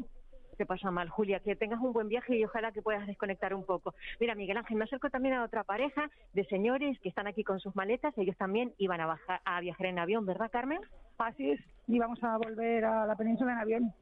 Se 0.57 0.65
pasa 0.65 0.91
mal, 0.91 1.09
Julia. 1.09 1.39
Que 1.39 1.55
tengas 1.55 1.79
un 1.81 1.93
buen 1.93 2.07
viaje 2.07 2.37
y 2.37 2.43
ojalá 2.43 2.71
que 2.71 2.81
puedas 2.81 3.05
desconectar 3.07 3.53
un 3.53 3.65
poco. 3.65 3.93
Mira, 4.19 4.35
Miguel 4.35 4.57
Ángel, 4.57 4.77
me 4.77 4.85
acerco 4.85 5.09
también 5.09 5.35
a 5.35 5.43
otra 5.43 5.63
pareja 5.63 6.09
de 6.33 6.45
señores 6.45 6.99
que 6.99 7.09
están 7.09 7.27
aquí 7.27 7.43
con 7.43 7.59
sus 7.59 7.75
maletas. 7.75 8.17
Ellos 8.17 8.37
también 8.37 8.73
iban 8.77 9.01
a, 9.01 9.05
bajar, 9.05 9.41
a 9.45 9.59
viajar 9.59 9.87
en 9.87 9.99
avión, 9.99 10.25
¿verdad, 10.25 10.51
Carmen? 10.51 10.79
Así 11.17 11.51
es, 11.51 11.59
íbamos 11.87 12.23
a 12.23 12.37
volver 12.37 12.85
a 12.85 13.05
la 13.05 13.15
península 13.15 13.53
en 13.53 13.59
avión. 13.59 13.93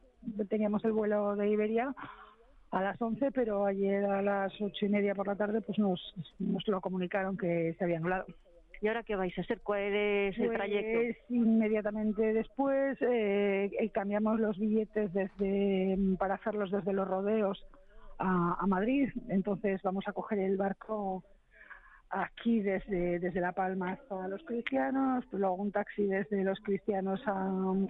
Teníamos 0.49 0.83
el 0.85 0.93
vuelo 0.93 1.35
de 1.35 1.49
Iberia 1.49 1.93
a 2.71 2.81
las 2.81 2.99
11, 2.99 3.31
pero 3.31 3.65
ayer 3.65 4.03
a 4.05 4.21
las 4.21 4.51
ocho 4.59 4.85
y 4.85 4.89
media 4.89 5.13
por 5.13 5.27
la 5.27 5.35
tarde 5.35 5.61
pues 5.61 5.77
nos, 5.77 6.15
nos 6.39 6.67
lo 6.67 6.81
comunicaron 6.81 7.37
que 7.37 7.75
se 7.77 7.83
había 7.83 7.97
anulado. 7.97 8.25
¿Y 8.83 8.87
ahora 8.89 9.01
qué 9.03 9.15
vais 9.15 9.35
a 9.37 9.41
hacer? 9.41 9.61
¿Cuál 9.61 9.79
es 9.95 10.37
el 10.37 10.47
Pues, 10.47 10.57
trayecto? 10.57 11.19
inmediatamente 11.29 12.33
después 12.33 13.01
eh, 13.01 13.71
eh, 13.79 13.89
cambiamos 13.91 14.41
los 14.41 14.59
billetes 14.59 15.13
desde 15.13 15.97
para 16.19 16.33
hacerlos 16.35 16.69
desde 16.69 16.91
los 16.91 17.07
rodeos 17.07 17.65
a, 18.19 18.57
a 18.59 18.67
Madrid. 18.67 19.09
Entonces 19.29 19.81
vamos 19.83 20.05
a 20.09 20.11
coger 20.11 20.39
el 20.39 20.57
barco 20.57 21.23
aquí 22.09 22.59
desde, 22.59 23.19
desde 23.19 23.39
La 23.39 23.53
Palma 23.53 23.93
hasta 23.93 24.27
los 24.27 24.43
cristianos, 24.43 25.23
luego 25.31 25.55
un 25.55 25.71
taxi 25.71 26.05
desde 26.05 26.43
los 26.43 26.59
cristianos 26.59 27.25
a, 27.25 27.31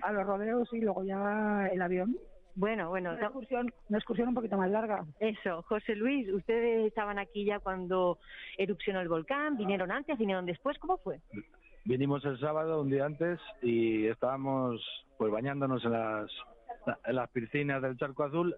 a 0.03 0.11
los 0.13 0.27
rodeos 0.27 0.69
y 0.73 0.79
luego 0.81 1.03
ya 1.03 1.69
el 1.73 1.81
avión. 1.81 2.15
Bueno, 2.55 2.89
bueno, 2.89 3.13
una 3.13 3.25
excursión, 3.25 3.73
una 3.89 3.97
excursión 3.97 4.27
un 4.27 4.35
poquito 4.35 4.57
más 4.57 4.69
larga. 4.69 5.05
Eso, 5.19 5.63
José 5.63 5.95
Luis, 5.95 6.31
ustedes 6.31 6.85
estaban 6.85 7.17
aquí 7.17 7.45
ya 7.45 7.59
cuando 7.59 8.19
erupcionó 8.57 9.01
el 9.01 9.09
volcán, 9.09 9.57
vinieron 9.57 9.91
antes, 9.91 10.17
vinieron 10.17 10.45
después, 10.45 10.77
¿cómo 10.77 10.97
fue? 10.97 11.19
Vinimos 11.85 12.23
el 12.25 12.39
sábado, 12.39 12.81
un 12.81 12.89
día 12.89 13.05
antes, 13.05 13.39
y 13.61 14.05
estábamos 14.05 14.81
pues 15.17 15.31
bañándonos 15.31 15.83
en 15.83 15.91
las, 15.91 16.31
en 17.05 17.15
las 17.15 17.29
piscinas 17.31 17.81
del 17.81 17.97
Charco 17.97 18.23
Azul 18.23 18.55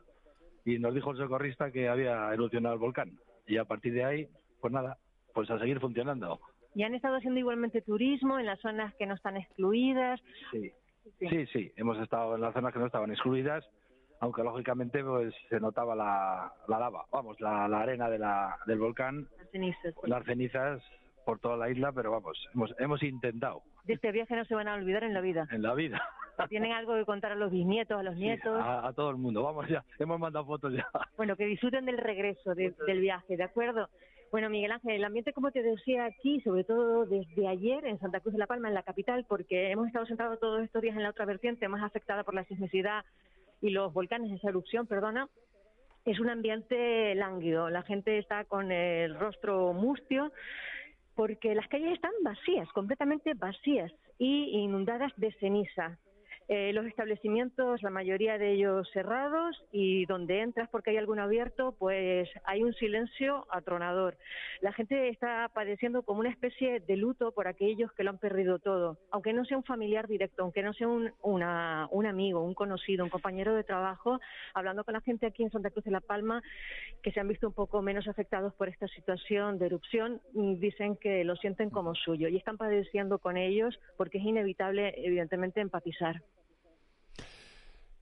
y 0.66 0.78
nos 0.80 0.94
dijo 0.94 1.12
el 1.12 1.18
socorrista 1.18 1.72
que 1.72 1.88
había 1.88 2.34
erupcionado 2.34 2.76
el 2.76 2.82
volcán. 2.82 3.18
Y 3.48 3.58
a 3.58 3.66
partir 3.66 3.94
de 3.94 4.04
ahí, 4.04 4.28
pues 4.60 4.74
nada, 4.74 4.98
pues 5.34 5.50
a 5.50 5.60
seguir 5.60 5.80
funcionando. 5.80 6.40
¿Y 6.74 6.84
han 6.84 6.94
estado 6.96 7.16
haciendo 7.16 7.40
igualmente 7.40 7.82
turismo 7.82 8.40
en 8.40 8.48
las 8.48 8.60
zonas 8.60 8.94
que 8.96 9.06
no 9.06 9.14
están 9.14 9.38
excluidas? 9.38 10.20
Sí, 10.52 10.72
sí, 11.20 11.46
sí, 11.54 11.72
hemos 11.78 11.98
estado 12.00 12.36
en 12.36 12.42
las 12.42 12.54
zonas 12.54 12.74
que 12.74 12.80
no 12.80 12.88
estaban 12.88 13.12
excluidas, 13.12 13.64
aunque 14.26 14.44
lógicamente 14.44 15.04
pues 15.04 15.34
se 15.50 15.60
notaba 15.60 15.96
la, 15.96 16.52
la 16.68 16.80
lava, 16.80 17.06
vamos, 17.12 17.40
la, 17.40 17.68
la 17.68 17.82
arena 17.82 18.10
de 18.10 18.20
la, 18.20 18.58
del 18.66 18.80
volcán, 18.80 19.28
Las 19.38 19.50
cenizas. 19.52 19.94
las 20.04 20.26
cenizas 20.26 20.82
por 21.26 21.40
toda 21.40 21.58
la 21.58 21.70
isla, 21.70 21.92
pero 21.92 22.12
vamos, 22.12 22.38
hemos, 22.54 22.74
hemos 22.80 23.02
intentado 23.04 23.62
De 23.86 23.94
este 23.94 24.12
viaje 24.12 24.36
no 24.36 24.46
se 24.46 24.54
van 24.56 24.68
a 24.68 24.76
olvidar 24.76 25.04
en 25.04 25.14
la 25.14 25.22
vida. 25.22 25.48
en 25.52 25.62
la 25.64 25.74
vida. 25.74 26.02
Tienen 26.50 26.74
algo 26.74 26.96
que 26.96 27.06
contar 27.06 27.32
a 27.32 27.36
los 27.36 27.50
bisnietos, 27.52 27.98
a 27.98 28.04
los 28.04 28.16
nietos. 28.16 28.60
A, 28.62 28.88
a 28.88 28.94
todo 28.94 29.10
el 29.10 29.16
mundo, 29.18 29.42
vamos 29.44 29.68
ya, 29.70 29.84
hemos 30.00 30.20
mandado 30.20 30.46
fotos 30.46 30.74
ya. 30.74 30.86
Bueno, 31.18 31.36
que 31.36 31.46
disfruten 31.46 31.86
del 31.86 31.98
regreso 31.98 32.54
de- 32.56 32.76
del 32.86 33.00
viaje, 33.00 33.38
¿de 33.38 33.44
acuerdo? 33.44 33.88
Bueno, 34.32 34.50
Miguel 34.50 34.72
Ángel, 34.74 34.92
el 34.96 35.04
ambiente, 35.06 35.32
como 35.32 35.52
te 35.52 35.64
decía 35.64 36.04
aquí, 36.06 36.42
sobre 36.42 36.64
todo 36.66 37.06
desde 37.06 37.48
ayer 37.48 37.86
en 37.86 37.98
Santa 38.00 38.20
Cruz 38.20 38.34
de 38.34 38.40
la 38.40 38.48
Palma, 38.48 38.68
en 38.68 38.74
la 38.74 38.84
capital, 38.84 39.26
porque 39.30 39.72
hemos 39.72 39.88
estado 39.88 40.06
sentados 40.08 40.40
todos 40.42 40.62
estos 40.62 40.82
días 40.82 40.96
en 40.98 41.04
la 41.04 41.12
otra 41.12 41.26
vertiente 41.26 41.70
más 41.70 41.82
afectada 41.84 42.24
por 42.26 42.34
la 42.34 42.44
sismicidad 42.44 43.06
y 43.66 43.72
los 43.72 43.92
volcanes, 43.94 44.32
esa 44.32 44.50
erupción, 44.50 44.86
perdona, 44.86 45.28
es 46.06 46.20
un 46.20 46.30
ambiente 46.30 47.16
lánguido. 47.16 47.70
La 47.72 47.82
gente 47.82 48.20
está 48.20 48.46
con 48.46 48.72
el 48.72 49.20
rostro 49.20 49.74
mustio, 49.74 50.32
porque 51.16 51.56
las 51.56 51.68
calles 51.68 51.94
están 51.94 52.12
vacías, 52.24 52.70
completamente 52.74 53.34
vacías 53.34 53.92
y 54.20 54.60
inundadas 54.60 55.12
de 55.18 55.32
ceniza. 55.40 55.98
Eh, 56.48 56.74
los 56.74 56.86
establecimientos, 56.86 57.82
la 57.82 57.90
mayoría 57.90 58.38
de 58.38 58.52
ellos 58.52 58.88
cerrados 58.94 59.64
y 59.72 60.06
donde 60.06 60.42
entras 60.42 60.70
porque 60.70 60.92
hay 60.92 60.98
algún 60.98 61.18
abierto, 61.18 61.76
pues 61.80 62.30
hay 62.44 62.64
un 62.64 62.74
silencio 62.76 63.48
atronador. 63.50 64.16
La 64.62 64.72
gente 64.72 65.10
está 65.10 65.50
padeciendo 65.56 66.04
como 66.04 66.20
una 66.20 66.30
especie 66.30 66.82
de 66.82 66.98
luto 66.98 67.32
por 67.32 67.48
aquellos 67.48 67.92
que 67.94 68.04
lo 68.04 68.12
han 68.12 68.20
perdido 68.20 68.60
todo, 68.60 69.00
aunque 69.10 69.34
no 69.34 69.44
sea 69.46 69.58
un 69.58 69.64
familiar 69.64 70.08
directo, 70.08 70.44
aunque 70.44 70.62
no 70.62 70.74
sea 70.74 70.88
un, 70.88 71.12
una, 71.24 71.88
un 71.90 72.06
amigo, 72.06 72.44
un 72.44 72.54
conocido, 72.54 73.04
un 73.04 73.10
compañero 73.10 73.56
de 73.56 73.64
trabajo, 73.64 74.20
hablando 74.54 74.84
con 74.84 74.94
la 74.94 75.02
gente 75.02 75.26
aquí 75.26 75.42
en 75.42 75.50
Santa 75.50 75.72
Cruz 75.72 75.86
de 75.86 75.92
la 75.92 76.02
Palma, 76.02 76.44
que 77.02 77.12
se 77.12 77.20
han 77.20 77.28
visto 77.28 77.48
un 77.48 77.54
poco 77.54 77.82
menos 77.82 78.08
afectados 78.08 78.54
por 78.54 78.70
esta 78.70 78.88
situación 78.90 79.58
de 79.58 79.66
erupción, 79.66 80.22
mm, 80.34 80.60
dicen 80.60 80.96
que 80.96 81.24
lo 81.24 81.36
sienten 81.38 81.72
como 81.72 81.96
suyo 81.96 82.28
y 82.28 82.38
están 82.38 82.58
padeciendo 82.58 83.18
con 83.18 83.36
ellos 83.36 83.80
porque 83.98 84.20
es 84.20 84.24
inevitable, 84.26 84.94
evidentemente, 84.98 85.60
empatizar. 85.60 86.22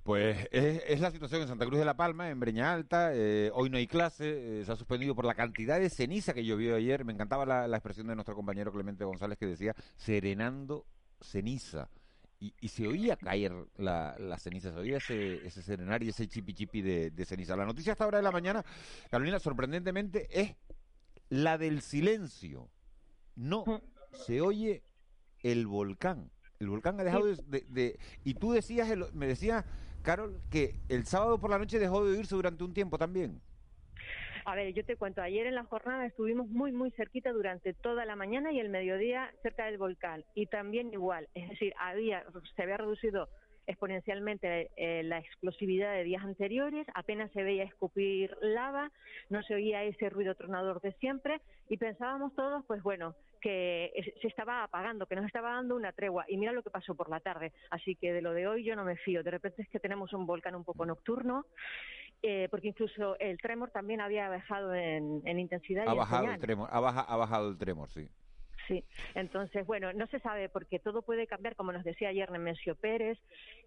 Pues 0.04 0.50
es, 0.52 1.00
la 1.00 1.12
situación 1.12 1.42
en 1.42 1.48
Santa 1.48 1.66
Cruz 1.66 1.80
de 1.80 1.86
la 1.86 1.96
Palma, 1.96 2.30
en 2.30 2.38
Breña 2.38 2.74
Alta. 2.74 3.12
Eh, 3.14 3.50
hoy 3.54 3.70
no 3.70 3.78
hay 3.78 3.88
clase, 3.88 4.60
eh, 4.60 4.66
se 4.66 4.72
ha 4.72 4.76
suspendido 4.76 5.16
por 5.16 5.24
la 5.24 5.34
cantidad 5.34 5.80
de 5.80 5.90
ceniza 5.90 6.34
que 6.34 6.44
llovió 6.44 6.76
ayer. 6.76 7.06
Me 7.06 7.14
encantaba 7.14 7.46
la, 7.46 7.78
expresión 7.78 8.08
de 8.08 8.16
nuestro 8.16 8.36
compañero 8.36 8.74
Clemente 8.74 9.06
González 9.06 9.38
que 9.38 9.46
decía 9.46 9.74
serenando 9.96 10.86
ceniza. 11.22 11.90
Y, 12.38 12.68
se 12.68 12.86
oía 12.86 13.16
caer 13.16 13.54
la, 13.78 14.18
ceniza, 14.38 14.74
se 14.74 14.78
oía 14.78 14.98
ese, 14.98 15.48
ese 15.48 15.62
serenar 15.62 16.04
y 16.04 16.10
ese 16.10 16.28
chipi 16.28 16.54
chipi 16.54 16.82
de, 16.82 17.26
ceniza. 17.26 17.56
La 17.56 17.66
noticia 17.66 17.94
hasta 17.94 18.04
ahora 18.04 18.18
de 18.18 18.24
la 18.24 18.32
mañana, 18.32 18.66
Carolina, 19.10 19.40
sorprendentemente, 19.40 20.28
es 20.30 20.54
la 21.30 21.58
del 21.58 21.82
silencio. 21.82 22.70
No 23.36 23.64
se 24.26 24.42
oye 24.42 24.84
el 25.40 25.66
volcán. 25.66 26.30
El 26.60 26.68
volcán 26.68 27.00
ha 27.00 27.06
dejado 27.06 27.28
de, 27.48 27.98
Y 28.26 28.34
tú 28.34 28.52
decías, 28.52 28.90
me 29.14 29.28
decías 29.28 29.64
Carol, 30.04 30.40
que 30.52 30.76
el 30.90 31.06
sábado 31.06 31.40
por 31.40 31.50
la 31.50 31.58
noche 31.58 31.80
dejó 31.80 32.06
de 32.06 32.16
oírse 32.16 32.36
durante 32.36 32.64
un 32.64 32.74
tiempo 32.74 32.98
también. 32.98 33.42
A 34.46 34.56
ver, 34.56 34.74
yo 34.74 34.84
te 34.84 34.98
cuento, 34.98 35.22
ayer 35.22 35.48
en 35.48 35.56
la 35.56 35.64
jornada 35.64 36.06
estuvimos 36.06 36.50
muy, 36.50 36.74
muy 36.74 36.92
cerquita 36.92 37.32
durante 37.32 37.74
toda 37.74 38.06
la 38.06 38.18
mañana 38.18 38.52
y 38.52 38.60
el 38.60 38.70
mediodía 38.70 39.34
cerca 39.42 39.66
del 39.66 39.78
volcán. 39.78 40.26
Y 40.36 40.48
también 40.48 40.92
igual, 40.92 41.30
es 41.34 41.50
decir, 41.50 41.74
había, 41.80 42.26
se 42.56 42.64
había 42.64 42.78
reducido 42.78 43.30
exponencialmente 43.66 44.72
eh, 44.76 45.04
la 45.04 45.20
explosividad 45.20 45.94
de 45.94 46.04
días 46.04 46.24
anteriores, 46.24 46.86
apenas 46.94 47.32
se 47.32 47.44
veía 47.44 47.64
escupir 47.64 48.36
lava, 48.42 48.92
no 49.30 49.42
se 49.44 49.56
oía 49.56 49.84
ese 49.84 50.10
ruido 50.10 50.36
tronador 50.36 50.82
de 50.82 50.92
siempre 50.94 51.40
y 51.70 51.78
pensábamos 51.78 52.36
todos, 52.36 52.66
pues 52.66 52.84
bueno, 52.84 53.16
que 53.44 53.92
se 54.22 54.28
estaba 54.30 54.64
apagando, 54.64 55.06
que 55.06 55.18
nos 55.18 55.26
estaba 55.26 55.52
dando 55.52 55.76
una 55.76 55.92
tregua. 55.92 56.24
Y 56.30 56.38
mira 56.38 56.54
lo 56.54 56.64
que 56.64 56.70
pasó 56.70 56.96
por 56.96 57.10
la 57.10 57.20
tarde. 57.20 57.52
Así 57.72 57.96
que 57.96 58.14
de 58.14 58.22
lo 58.22 58.32
de 58.32 58.48
hoy 58.48 58.64
yo 58.64 58.74
no 58.78 58.86
me 58.86 58.96
fío. 58.96 59.22
De 59.22 59.32
repente 59.32 59.64
es 59.64 59.68
que 59.68 59.82
tenemos 59.82 60.14
un 60.14 60.26
volcán 60.26 60.56
un 60.56 60.64
poco 60.64 60.86
nocturno, 60.86 61.46
eh, 62.22 62.48
porque 62.50 62.70
incluso 62.70 63.20
el 63.20 63.38
tremor 63.40 63.70
también 63.72 64.00
había 64.00 64.30
bajado 64.30 64.74
en, 64.74 65.22
intensidad. 65.38 65.86
Ha 65.90 65.94
bajado 65.94 66.32
el 66.32 66.40
tremor, 66.40 66.70
ha, 66.72 66.78
ha 66.78 67.18
bajado 67.18 67.50
el 67.50 67.58
tremor, 67.58 67.90
sí. 67.90 68.08
Sí, 68.68 68.84
entonces, 69.14 69.66
bueno, 69.66 69.92
no 69.92 70.08
se 70.08 70.20
sabe 70.20 70.48
porque 70.48 70.80
todo 70.80 71.02
puede 71.02 71.28
cambiar, 71.28 71.56
como 71.56 71.74
nos 71.74 71.84
decía 71.84 72.10
ayer 72.10 72.32
Nemesio 72.32 72.76
Pérez, 72.76 73.20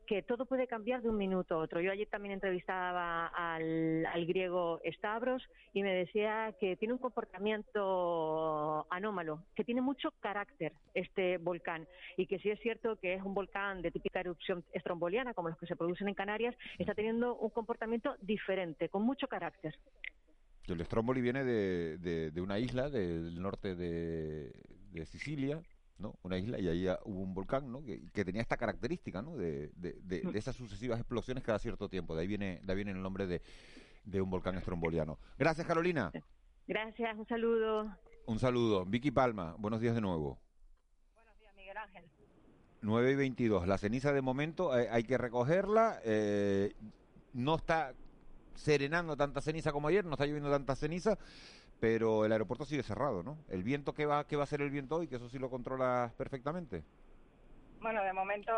que 0.06 0.22
todo 0.22 0.46
puede 0.46 0.66
cambiar 0.66 1.02
de 1.02 1.10
un 1.10 1.18
minuto 1.18 1.56
a 1.56 1.58
otro. 1.58 1.80
Yo 1.80 1.92
ayer 1.92 2.08
también 2.08 2.32
entrevistaba 2.32 3.26
al, 3.26 4.06
griego 4.26 4.80
Stavros 4.94 5.46
y 5.72 5.82
me 5.82 5.92
decía 5.92 6.54
que 6.58 6.76
tiene 6.76 6.94
un 6.94 7.00
comportamiento 7.00 8.86
anómalo, 8.90 9.42
que 9.54 9.64
tiene 9.64 9.80
mucho 9.80 10.12
carácter 10.20 10.72
este 10.94 11.38
volcán 11.38 11.86
y 12.16 12.26
que 12.26 12.38
si 12.38 12.50
es 12.50 12.58
cierto 12.60 12.96
que 12.96 13.14
es 13.14 13.22
un 13.22 13.34
volcán 13.34 13.82
de 13.82 13.90
típica 13.90 14.20
erupción 14.20 14.64
estromboliana, 14.72 15.34
como 15.34 15.48
los 15.50 15.58
que 15.58 15.66
se 15.66 15.76
producen 15.76 16.08
en 16.08 16.14
Canarias, 16.14 16.56
está 16.78 16.94
teniendo 16.94 17.36
un 17.36 17.50
comportamiento 17.50 18.16
diferente, 18.20 18.88
con 18.88 19.02
mucho 19.02 19.28
carácter. 19.28 19.74
El 20.66 20.84
Stromboli 20.84 21.20
viene 21.20 21.44
de, 21.44 21.98
de 22.32 22.40
una 22.40 22.58
isla 22.58 22.90
del 22.90 23.40
norte 23.40 23.76
de, 23.76 24.52
de 25.00 25.06
Sicilia, 25.06 25.60
¿no? 25.98 26.18
Una 26.22 26.38
isla 26.38 26.58
y 26.58 26.68
ahí 26.68 26.86
hubo 27.04 27.20
un 27.20 27.34
volcán, 27.34 27.70
¿no? 27.70 27.82
Que, 27.82 28.24
tenía 28.24 28.42
esta 28.42 28.56
característica, 28.56 29.22
¿no? 29.22 29.36
De, 29.36 29.70
mm. 29.76 30.36
esas 30.36 30.56
sucesivas 30.56 30.98
explosiones 30.98 31.42
cada 31.42 31.58
cierto 31.58 31.88
tiempo. 31.88 32.14
De 32.14 32.22
ahí 32.22 32.26
viene, 32.26 32.60
de 32.62 32.72
ahí 32.72 32.76
viene 32.76 32.92
el 32.92 33.02
nombre 33.02 33.26
de, 33.26 33.42
de 34.04 34.20
un 34.20 34.30
volcán 34.30 34.56
estromboliano. 34.56 35.18
Gracias, 35.38 35.66
Carolina. 35.66 36.12
Gracias, 36.66 37.16
un 37.16 37.26
saludo. 37.26 37.96
Un 38.26 38.38
saludo. 38.38 38.84
Vicky 38.84 39.10
Palma, 39.10 39.54
buenos 39.58 39.80
días 39.80 39.94
de 39.94 40.00
nuevo. 40.00 40.40
Buenos 41.14 41.38
días, 41.38 41.54
Miguel 41.54 41.76
Ángel. 41.76 42.04
9 42.82 43.12
y 43.12 43.14
22. 43.14 43.66
La 43.66 43.78
ceniza 43.78 44.12
de 44.12 44.22
momento 44.22 44.76
eh, 44.78 44.88
hay 44.90 45.04
que 45.04 45.18
recogerla. 45.18 46.00
Eh, 46.04 46.74
no 47.32 47.56
está 47.56 47.94
serenando 48.54 49.16
tanta 49.16 49.40
ceniza 49.40 49.72
como 49.72 49.88
ayer, 49.88 50.04
no 50.04 50.12
está 50.12 50.26
lloviendo 50.26 50.50
tanta 50.50 50.74
ceniza 50.74 51.18
pero 51.80 52.24
el 52.24 52.32
aeropuerto 52.32 52.64
sigue 52.64 52.82
cerrado, 52.82 53.22
¿no? 53.22 53.38
¿El 53.48 53.62
viento 53.62 53.92
qué 53.92 54.06
va, 54.06 54.26
qué 54.26 54.36
va 54.36 54.44
a 54.44 54.46
ser 54.46 54.62
el 54.62 54.70
viento 54.70 54.96
hoy? 54.96 55.08
Que 55.08 55.16
eso 55.16 55.28
sí 55.28 55.38
lo 55.38 55.50
controlas 55.50 56.12
perfectamente. 56.14 56.82
Bueno, 57.80 58.02
de 58.02 58.12
momento 58.12 58.52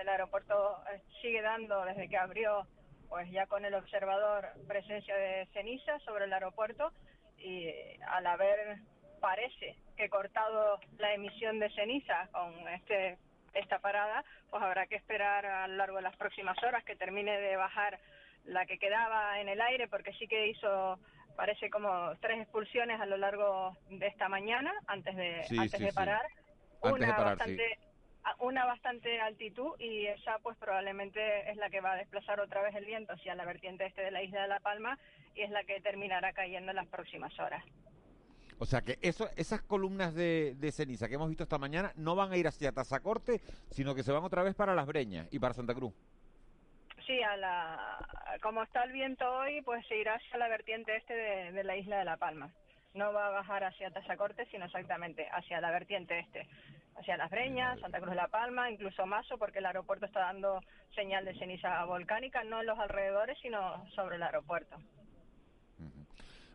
el 0.00 0.08
aeropuerto 0.08 0.82
eh, 0.92 1.00
sigue 1.20 1.42
dando 1.42 1.84
desde 1.84 2.08
que 2.08 2.16
abrió, 2.16 2.66
pues 3.08 3.30
ya 3.30 3.46
con 3.46 3.64
el 3.64 3.74
observador, 3.74 4.46
presencia 4.66 5.14
de 5.14 5.46
ceniza 5.52 5.98
sobre 6.00 6.24
el 6.24 6.32
aeropuerto 6.32 6.90
y 7.38 7.68
al 8.08 8.26
haber, 8.26 8.78
parece 9.20 9.76
que 9.96 10.08
cortado 10.08 10.80
la 10.98 11.12
emisión 11.12 11.58
de 11.58 11.70
ceniza 11.70 12.28
con 12.32 12.68
este 12.68 13.18
esta 13.52 13.78
parada, 13.78 14.24
pues 14.50 14.62
habrá 14.62 14.86
que 14.86 14.96
esperar 14.96 15.46
a 15.46 15.68
lo 15.68 15.76
largo 15.76 15.96
de 15.96 16.02
las 16.02 16.16
próximas 16.16 16.60
horas 16.64 16.82
que 16.84 16.96
termine 16.96 17.38
de 17.38 17.56
bajar 17.56 18.00
la 18.44 18.66
que 18.66 18.78
quedaba 18.78 19.40
en 19.40 19.48
el 19.48 19.60
aire, 19.60 19.88
porque 19.88 20.12
sí 20.14 20.26
que 20.26 20.48
hizo 20.48 20.98
parece 21.36 21.70
como 21.70 22.14
tres 22.20 22.40
expulsiones 22.40 23.00
a 23.00 23.06
lo 23.06 23.16
largo 23.16 23.76
de 23.90 24.06
esta 24.06 24.28
mañana 24.28 24.72
antes 24.86 25.16
de 25.16 25.44
antes 25.58 25.80
de 25.80 25.92
parar 25.92 26.22
una 26.82 27.16
bastante 27.16 27.78
una 28.40 28.64
bastante 28.64 29.20
altitud 29.20 29.78
y 29.78 30.06
esa 30.06 30.38
pues 30.38 30.56
probablemente 30.56 31.50
es 31.50 31.56
la 31.56 31.68
que 31.70 31.80
va 31.80 31.92
a 31.92 31.96
desplazar 31.96 32.40
otra 32.40 32.62
vez 32.62 32.74
el 32.74 32.84
viento 32.84 33.12
hacia 33.12 33.34
la 33.34 33.44
vertiente 33.44 33.86
este 33.86 34.02
de 34.02 34.10
la 34.10 34.22
isla 34.22 34.42
de 34.42 34.48
La 34.48 34.60
Palma 34.60 34.98
y 35.34 35.42
es 35.42 35.50
la 35.50 35.64
que 35.64 35.80
terminará 35.80 36.32
cayendo 36.32 36.70
en 36.70 36.76
las 36.76 36.86
próximas 36.86 37.38
horas. 37.38 37.62
O 38.58 38.66
sea 38.66 38.82
que 38.82 38.98
eso, 39.02 39.28
esas 39.36 39.62
columnas 39.62 40.14
de, 40.14 40.54
de, 40.56 40.72
ceniza 40.72 41.08
que 41.08 41.16
hemos 41.16 41.28
visto 41.28 41.42
esta 41.42 41.58
mañana 41.58 41.92
no 41.96 42.14
van 42.14 42.32
a 42.32 42.36
ir 42.36 42.46
hacia 42.46 42.72
Tazacorte, 42.72 43.40
sino 43.70 43.94
que 43.94 44.04
se 44.04 44.12
van 44.12 44.22
otra 44.22 44.44
vez 44.44 44.54
para 44.54 44.74
Las 44.74 44.86
Breñas 44.86 45.26
y 45.32 45.40
para 45.40 45.54
Santa 45.54 45.74
Cruz. 45.74 45.92
Sí, 47.06 47.22
a 47.22 47.36
la, 47.36 47.98
como 48.40 48.62
está 48.62 48.82
el 48.84 48.92
viento 48.92 49.30
hoy, 49.30 49.60
pues 49.62 49.86
se 49.86 49.98
irá 49.98 50.14
hacia 50.14 50.38
la 50.38 50.48
vertiente 50.48 50.96
este 50.96 51.14
de, 51.14 51.64
la 51.64 51.76
isla 51.76 51.98
de 51.98 52.04
La 52.04 52.16
Palma. 52.16 52.50
No 52.94 53.12
va 53.12 53.26
a 53.26 53.30
bajar 53.30 53.64
hacia 53.64 53.90
Tazacorte, 53.90 54.46
sino 54.50 54.64
exactamente 54.64 55.28
hacia 55.30 55.60
la 55.60 55.70
vertiente 55.70 56.18
este, 56.18 56.48
hacia 56.96 57.18
Las 57.18 57.30
Breñas, 57.30 57.78
Santa 57.80 57.98
Cruz 57.98 58.10
de 58.10 58.16
La 58.16 58.28
Palma, 58.28 58.70
incluso 58.70 59.04
Mazo, 59.04 59.36
porque 59.36 59.58
el 59.58 59.66
aeropuerto 59.66 60.06
está 60.06 60.20
dando 60.20 60.60
señal 60.94 61.26
de 61.26 61.34
ceniza 61.34 61.84
volcánica, 61.84 62.42
no 62.44 62.60
en 62.60 62.66
los 62.66 62.78
alrededores, 62.78 63.36
sino 63.42 63.84
sobre 63.94 64.16
el 64.16 64.22
aeropuerto. 64.22 64.76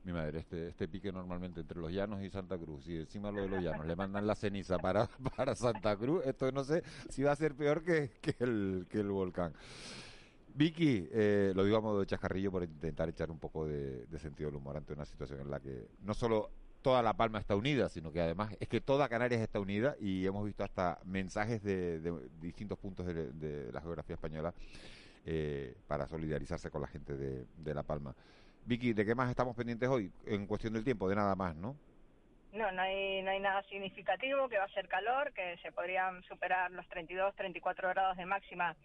Mi 0.04 0.14
madre, 0.14 0.40
este, 0.40 0.70
este 0.70 0.88
pique 0.88 1.12
normalmente 1.12 1.60
entre 1.60 1.78
los 1.78 1.92
llanos 1.92 2.24
y 2.24 2.30
Santa 2.30 2.58
Cruz, 2.58 2.88
y 2.88 2.98
encima 2.98 3.32
lo 3.32 3.42
de 3.42 3.50
los 3.50 3.62
llanos 3.62 3.86
le 3.86 3.96
mandan 3.96 4.26
la 4.26 4.34
ceniza 4.34 4.80
para, 4.80 5.08
para 5.36 5.54
Santa 5.54 5.96
Cruz, 5.96 6.26
esto 6.26 6.52
no 6.52 6.64
sé 6.64 6.82
si 7.10 7.22
va 7.22 7.34
a 7.34 7.36
ser 7.36 7.54
peor 7.54 7.84
que, 7.84 8.10
que, 8.22 8.34
el, 8.40 8.88
que 8.90 9.02
el 9.02 9.12
volcán. 9.12 9.54
Vicky, 10.56 11.08
eh, 11.12 11.54
lo 11.56 11.64
digo 11.64 11.78
a 11.78 11.82
modo 11.82 12.00
de 12.00 12.06
chascarrillo 12.06 12.52
por 12.52 12.64
intentar 12.64 13.10
echar 13.10 13.32
un 13.32 13.40
poco 13.40 13.66
de, 13.66 14.06
sentido 14.18 14.50
del 14.50 14.58
humor 14.58 14.78
ante 14.78 14.94
una 14.94 15.06
situación 15.06 15.40
en 15.42 15.50
la 15.50 15.60
que 15.60 15.88
no 16.02 16.14
solo 16.14 16.50
toda 16.82 17.02
La 17.02 17.14
Palma 17.14 17.40
está 17.40 17.56
unida, 17.56 17.90
sino 17.90 18.12
que 18.12 18.22
además 18.22 18.56
es 18.60 18.68
que 18.68 18.82
toda 18.82 19.10
Canarias 19.10 19.42
está 19.42 19.60
unida 19.60 19.96
y 20.00 20.26
hemos 20.26 20.46
visto 20.46 20.64
hasta 20.64 21.00
mensajes 21.06 21.64
de, 21.64 22.00
distintos 22.42 22.78
puntos 22.78 23.06
de, 23.06 23.70
la 23.72 23.82
geografía 23.82 24.16
española 24.16 24.54
eh, 25.26 25.76
para 25.88 26.08
solidarizarse 26.08 26.70
con 26.70 26.82
la 26.82 26.88
gente 26.88 27.16
de, 27.16 27.74
La 27.74 27.84
Palma. 27.84 28.16
Vicky, 28.66 28.94
¿de 28.94 29.06
qué 29.06 29.16
más 29.16 29.30
estamos 29.30 29.56
pendientes 29.56 29.90
hoy? 29.90 30.12
En 30.26 30.46
cuestión 30.46 30.74
del 30.74 30.84
tiempo, 30.84 31.10
de 31.10 31.16
nada 31.16 31.36
más, 31.36 31.56
¿no? 31.56 31.76
No, 32.52 32.72
no 32.72 32.82
hay, 32.82 33.22
no 33.22 33.30
hay 33.32 33.40
nada 33.40 33.62
significativo, 33.64 34.50
que 34.50 34.58
va 34.58 34.66
a 34.66 34.74
ser 34.74 34.88
calor, 34.88 35.32
que 35.34 35.58
se 35.62 35.72
podrían 35.72 36.24
superar 36.24 36.72
los 36.72 36.88
32, 36.90 37.36
34 37.36 37.90
grados 37.90 38.18
de 38.18 38.26
máxima 38.26 38.76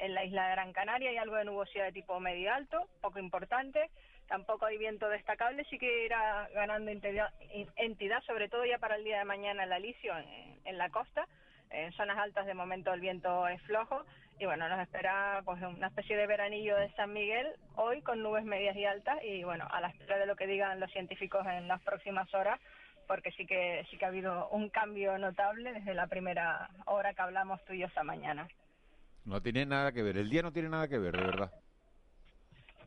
en 0.00 0.14
la 0.14 0.24
isla 0.24 0.46
de 0.46 0.52
Gran 0.52 0.72
Canaria 0.72 1.10
hay 1.10 1.18
algo 1.18 1.36
de 1.36 1.44
nubosidad 1.44 1.84
de 1.84 1.92
tipo 1.92 2.18
medio 2.20 2.52
alto, 2.52 2.88
poco 3.00 3.18
importante. 3.18 3.90
Tampoco 4.28 4.66
hay 4.66 4.78
viento 4.78 5.08
destacable, 5.08 5.64
sí 5.64 5.78
que 5.78 6.04
irá 6.04 6.48
ganando 6.54 6.90
entidad, 6.90 8.22
sobre 8.24 8.48
todo 8.48 8.64
ya 8.64 8.78
para 8.78 8.96
el 8.96 9.04
día 9.04 9.18
de 9.18 9.24
mañana 9.24 9.64
el 9.64 9.72
alisio 9.72 10.14
en, 10.64 10.78
la 10.78 10.88
costa. 10.90 11.26
En 11.70 11.92
zonas 11.92 12.18
altas 12.18 12.46
de 12.46 12.54
momento 12.54 12.92
el 12.92 13.00
viento 13.00 13.46
es 13.48 13.60
flojo 13.62 14.04
y 14.38 14.46
bueno, 14.46 14.68
nos 14.68 14.80
espera 14.80 15.42
pues 15.44 15.60
una 15.62 15.88
especie 15.88 16.16
de 16.16 16.26
veranillo 16.26 16.76
de 16.76 16.90
San 16.92 17.12
Miguel 17.12 17.46
hoy 17.76 18.02
con 18.02 18.22
nubes 18.22 18.44
medias 18.44 18.76
y 18.76 18.84
altas 18.84 19.18
y 19.22 19.44
bueno, 19.44 19.66
a 19.70 19.80
la 19.80 19.88
espera 19.88 20.16
de 20.16 20.26
lo 20.26 20.36
que 20.36 20.46
digan 20.46 20.80
los 20.80 20.90
científicos 20.92 21.46
en 21.46 21.68
las 21.68 21.80
próximas 21.82 22.32
horas, 22.32 22.58
porque 23.06 23.32
sí 23.32 23.46
que 23.46 23.84
sí 23.90 23.98
que 23.98 24.04
ha 24.04 24.08
habido 24.08 24.48
un 24.48 24.70
cambio 24.70 25.18
notable 25.18 25.72
desde 25.72 25.94
la 25.94 26.06
primera 26.06 26.70
hora 26.86 27.14
que 27.14 27.22
hablamos 27.22 27.62
tú 27.64 27.74
y 27.74 27.80
yo 27.80 27.86
esta 27.86 28.02
mañana. 28.04 28.48
No 29.24 29.40
tiene 29.42 29.66
nada 29.66 29.92
que 29.92 30.02
ver, 30.02 30.16
el 30.16 30.30
día 30.30 30.42
no 30.42 30.52
tiene 30.52 30.68
nada 30.68 30.88
que 30.88 30.98
ver, 30.98 31.16
de 31.16 31.24
verdad. 31.24 31.52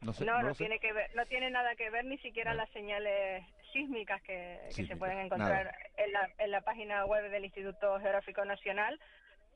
No, 0.01 0.13
sé, 0.13 0.25
no, 0.25 0.33
no 0.33 0.41
no, 0.41 0.47
lo 0.49 0.53
sé. 0.53 0.65
tiene 0.65 0.79
que 0.79 0.91
ver, 0.91 1.15
no 1.15 1.25
tiene 1.27 1.49
nada 1.49 1.75
que 1.75 1.89
ver 1.89 2.03
ni 2.05 2.17
siquiera 2.17 2.53
las 2.53 2.69
señales 2.71 3.45
sísmicas 3.71 4.21
que, 4.23 4.59
que 4.75 4.85
se 4.85 4.97
pueden 4.97 5.19
encontrar 5.19 5.73
en 5.97 6.11
la, 6.11 6.29
en 6.37 6.51
la 6.51 6.61
página 6.61 7.05
web 7.05 7.29
del 7.31 7.45
Instituto 7.45 7.99
Geográfico 7.99 8.43
Nacional, 8.45 8.99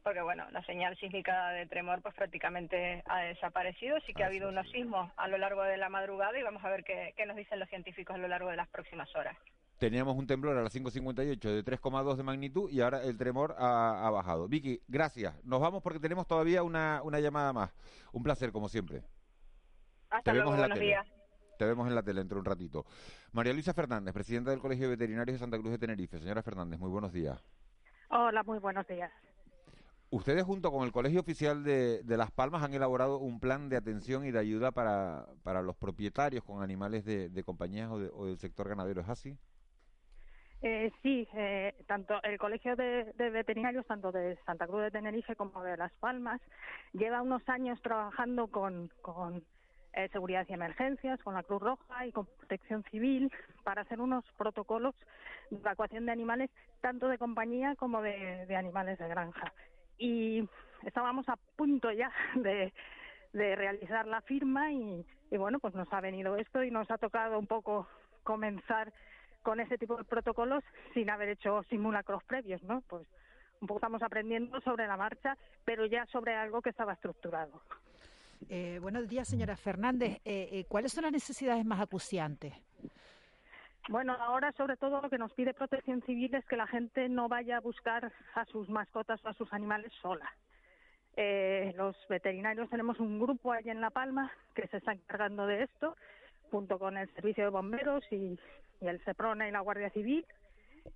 porque 0.04 0.22
bueno, 0.22 0.48
la 0.52 0.64
señal 0.64 0.98
sísmica 0.98 1.50
de 1.50 1.66
tremor 1.66 2.02
pues 2.02 2.16
prácticamente 2.16 3.04
ha 3.08 3.22
desaparecido, 3.24 4.00
sí 4.02 4.14
que 4.14 4.24
ha 4.24 4.28
habido 4.28 4.50
unos 4.50 4.70
sismos 4.72 5.12
a 5.18 5.28
lo 5.28 5.38
largo 5.38 5.64
de 5.64 5.78
la 5.78 5.90
madrugada 5.90 6.40
y 6.40 6.44
vamos 6.44 6.64
a 6.64 6.70
ver 6.70 6.84
qué, 6.84 7.14
qué 7.18 7.26
nos 7.26 7.36
dicen 7.36 7.60
los 7.60 7.70
científicos 7.70 8.16
a 8.16 8.20
lo 8.20 8.28
largo 8.28 8.50
de 8.50 8.56
las 8.56 8.70
próximas 8.70 9.14
horas. 9.16 9.38
Teníamos 9.78 10.18
un 10.18 10.26
temblor 10.26 10.58
a 10.58 10.64
las 10.64 10.74
5.58 10.76 11.40
de 11.40 11.64
3,2 11.64 12.16
de 12.16 12.24
magnitud 12.24 12.70
y 12.72 12.82
ahora 12.82 13.04
el 13.04 13.16
tremor 13.18 13.56
ha, 13.60 14.08
ha 14.08 14.10
bajado. 14.10 14.48
Vicky, 14.48 14.82
gracias. 14.88 15.36
Nos 15.44 15.62
vamos 15.62 15.84
porque 15.84 16.00
tenemos 16.00 16.26
todavía 16.26 16.64
una, 16.64 17.02
una 17.04 17.20
llamada 17.20 17.54
más. 17.54 17.72
Un 18.12 18.24
placer, 18.24 18.52
como 18.52 18.70
siempre. 18.70 19.04
Hasta 20.10 20.32
Te 20.32 20.34
luego, 20.38 20.52
vemos 20.52 20.56
en 20.56 20.62
la 20.62 20.68
buenos 20.68 20.80
tele. 20.80 20.86
días. 20.88 21.08
Te 21.60 21.66
vemos 21.66 21.88
en 21.88 21.96
la 21.96 22.02
tele 22.04 22.22
dentro 22.22 22.36
de 22.38 22.40
un 22.40 22.46
ratito. 22.46 22.86
María 23.34 23.54
Luisa 23.54 23.74
Fernández, 23.74 24.14
presidenta 24.14 24.50
del 24.52 24.60
Colegio 24.60 24.86
de 24.86 24.96
Veterinarios 24.96 25.36
de 25.36 25.40
Santa 25.40 25.58
Cruz 25.60 25.72
de 25.72 25.78
Tenerife. 25.78 26.20
Señora 26.20 26.42
Fernández, 26.42 26.80
muy 26.80 26.90
buenos 26.90 27.12
días. 27.14 27.40
Hola, 28.10 28.42
muy 28.44 28.58
buenos 28.60 28.88
días. 28.88 29.12
Ustedes 30.10 30.44
junto 30.44 30.72
con 30.72 30.86
el 30.86 30.92
Colegio 30.92 31.20
Oficial 31.20 31.64
de, 31.64 32.02
de 32.04 32.18
Las 32.18 32.32
Palmas 32.32 32.64
han 32.64 32.74
elaborado 32.74 33.18
un 33.18 33.40
plan 33.40 33.68
de 33.70 33.76
atención 33.76 34.26
y 34.26 34.32
de 34.32 34.40
ayuda 34.40 34.72
para, 34.72 35.28
para 35.44 35.62
los 35.62 35.76
propietarios 35.76 36.44
con 36.46 36.64
animales 36.64 37.04
de, 37.04 37.30
de 37.30 37.44
compañías 37.44 37.92
o, 37.92 38.00
de- 38.00 38.10
o 38.14 38.26
del 38.26 38.38
sector 38.40 38.70
ganadero. 38.70 39.02
¿Es 39.02 39.10
así? 39.10 39.38
Eh, 40.62 40.92
sí, 41.04 41.28
eh, 41.34 41.76
tanto 41.86 42.22
el 42.24 42.40
Colegio 42.40 42.76
de, 42.76 43.14
Veterinarios, 43.18 43.86
tanto 43.86 44.12
de 44.12 44.38
Santa 44.46 44.66
Cruz 44.66 44.82
de 44.82 44.92
Tenerife 44.92 45.36
como 45.36 45.62
de 45.62 45.78
Las 45.78 45.92
Palmas, 45.94 46.42
lleva 46.94 47.22
unos 47.22 47.48
años 47.48 47.80
trabajando 47.82 48.48
con, 48.48 48.90
con 49.02 49.44
eh, 49.94 50.10
seguridad 50.12 50.48
y 50.50 50.54
emergencias, 50.54 51.22
con 51.22 51.36
la 51.36 51.44
Cruz 51.44 51.62
Roja 51.62 52.08
y 52.08 52.12
con 52.12 52.26
Protección 52.26 52.84
Civil 52.90 53.32
para 53.64 53.84
hacer 53.84 54.02
unos 54.02 54.26
protocolos 54.36 54.96
de 55.52 55.58
evacuación 55.58 56.08
de 56.08 56.12
animales, 56.12 56.50
tanto 56.82 57.08
de 57.08 57.20
compañía 57.20 57.76
como 57.76 58.02
de, 58.02 58.48
de 58.48 58.56
animales 58.56 58.98
de 58.98 59.08
granja. 59.08 59.54
Y 60.00 60.50
estábamos 60.84 61.30
a 61.30 61.38
punto 61.56 61.92
ya 61.92 62.12
de, 62.36 62.74
de 63.34 63.56
realizar 63.56 64.08
la 64.08 64.22
firma 64.22 64.72
y, 64.72 65.06
y 65.30 65.38
bueno, 65.38 65.60
pues 65.60 65.76
nos 65.76 65.92
ha 65.94 66.02
venido 66.02 66.36
esto 66.36 66.64
y 66.64 66.72
nos 66.72 66.90
ha 66.90 66.98
tocado 66.98 67.38
un 67.38 67.46
poco 67.46 67.88
comenzar 68.24 68.92
con 69.48 69.62
ese 69.62 69.78
tipo 69.78 69.96
de 69.96 70.04
protocolos 70.04 70.62
sin 70.94 71.10
haber 71.10 71.30
hecho 71.30 71.64
simulacros 71.70 72.22
previos, 72.26 72.62
¿no? 72.64 72.82
Pues 72.82 73.08
un 73.62 73.68
poco 73.70 73.78
estamos 73.78 74.04
aprendiendo 74.04 74.60
sobre 74.60 74.86
la 74.88 74.98
marcha, 74.98 75.38
pero 75.64 75.86
ya 75.86 76.06
sobre 76.08 76.36
algo 76.36 76.62
que 76.62 76.72
estaba 76.72 76.92
estructurado. 76.92 77.62
Eh, 78.50 78.78
buenos 78.82 79.08
días, 79.08 79.26
señora 79.26 79.56
Fernández. 79.56 80.20
Eh, 80.26 80.50
eh, 80.52 80.66
¿Cuáles 80.68 80.92
son 80.92 81.06
las 81.06 81.14
necesidades 81.14 81.64
más 81.64 81.80
acuciantes? 81.80 82.56
Bueno, 83.88 84.18
ahora 84.20 84.52
sobre 84.52 84.76
todo 84.76 85.02
lo 85.02 85.10
que 85.10 85.18
nos 85.18 85.32
pide 85.32 85.54
Protección 85.54 86.02
Civil 86.02 86.36
es 86.36 86.44
que 86.44 86.58
la 86.58 86.68
gente 86.68 87.08
no 87.08 87.30
vaya 87.30 87.56
a 87.56 87.62
buscar 87.62 88.12
a 88.36 88.44
sus 88.48 88.68
mascotas 88.68 89.24
o 89.24 89.30
a 89.30 89.34
sus 89.34 89.54
animales 89.54 89.94
sola. 90.02 90.30
Eh, 91.16 91.74
los 91.78 91.96
veterinarios 92.10 92.70
tenemos 92.70 93.00
un 93.00 93.18
grupo 93.18 93.54
allí 93.54 93.70
en 93.70 93.80
La 93.80 93.92
Palma 93.92 94.30
que 94.54 94.68
se 94.68 94.76
está 94.76 94.92
encargando 94.92 95.48
de 95.48 95.64
esto, 95.64 95.96
junto 96.52 96.78
con 96.78 96.98
el 96.98 97.10
Servicio 97.14 97.46
de 97.46 97.50
Bomberos 97.50 98.04
y, 98.12 98.38
y 98.82 98.88
el 98.88 99.04
SEPRONA 99.04 99.48
y 99.48 99.52
la 99.52 99.62
Guardia 99.62 99.90
Civil. 99.92 100.26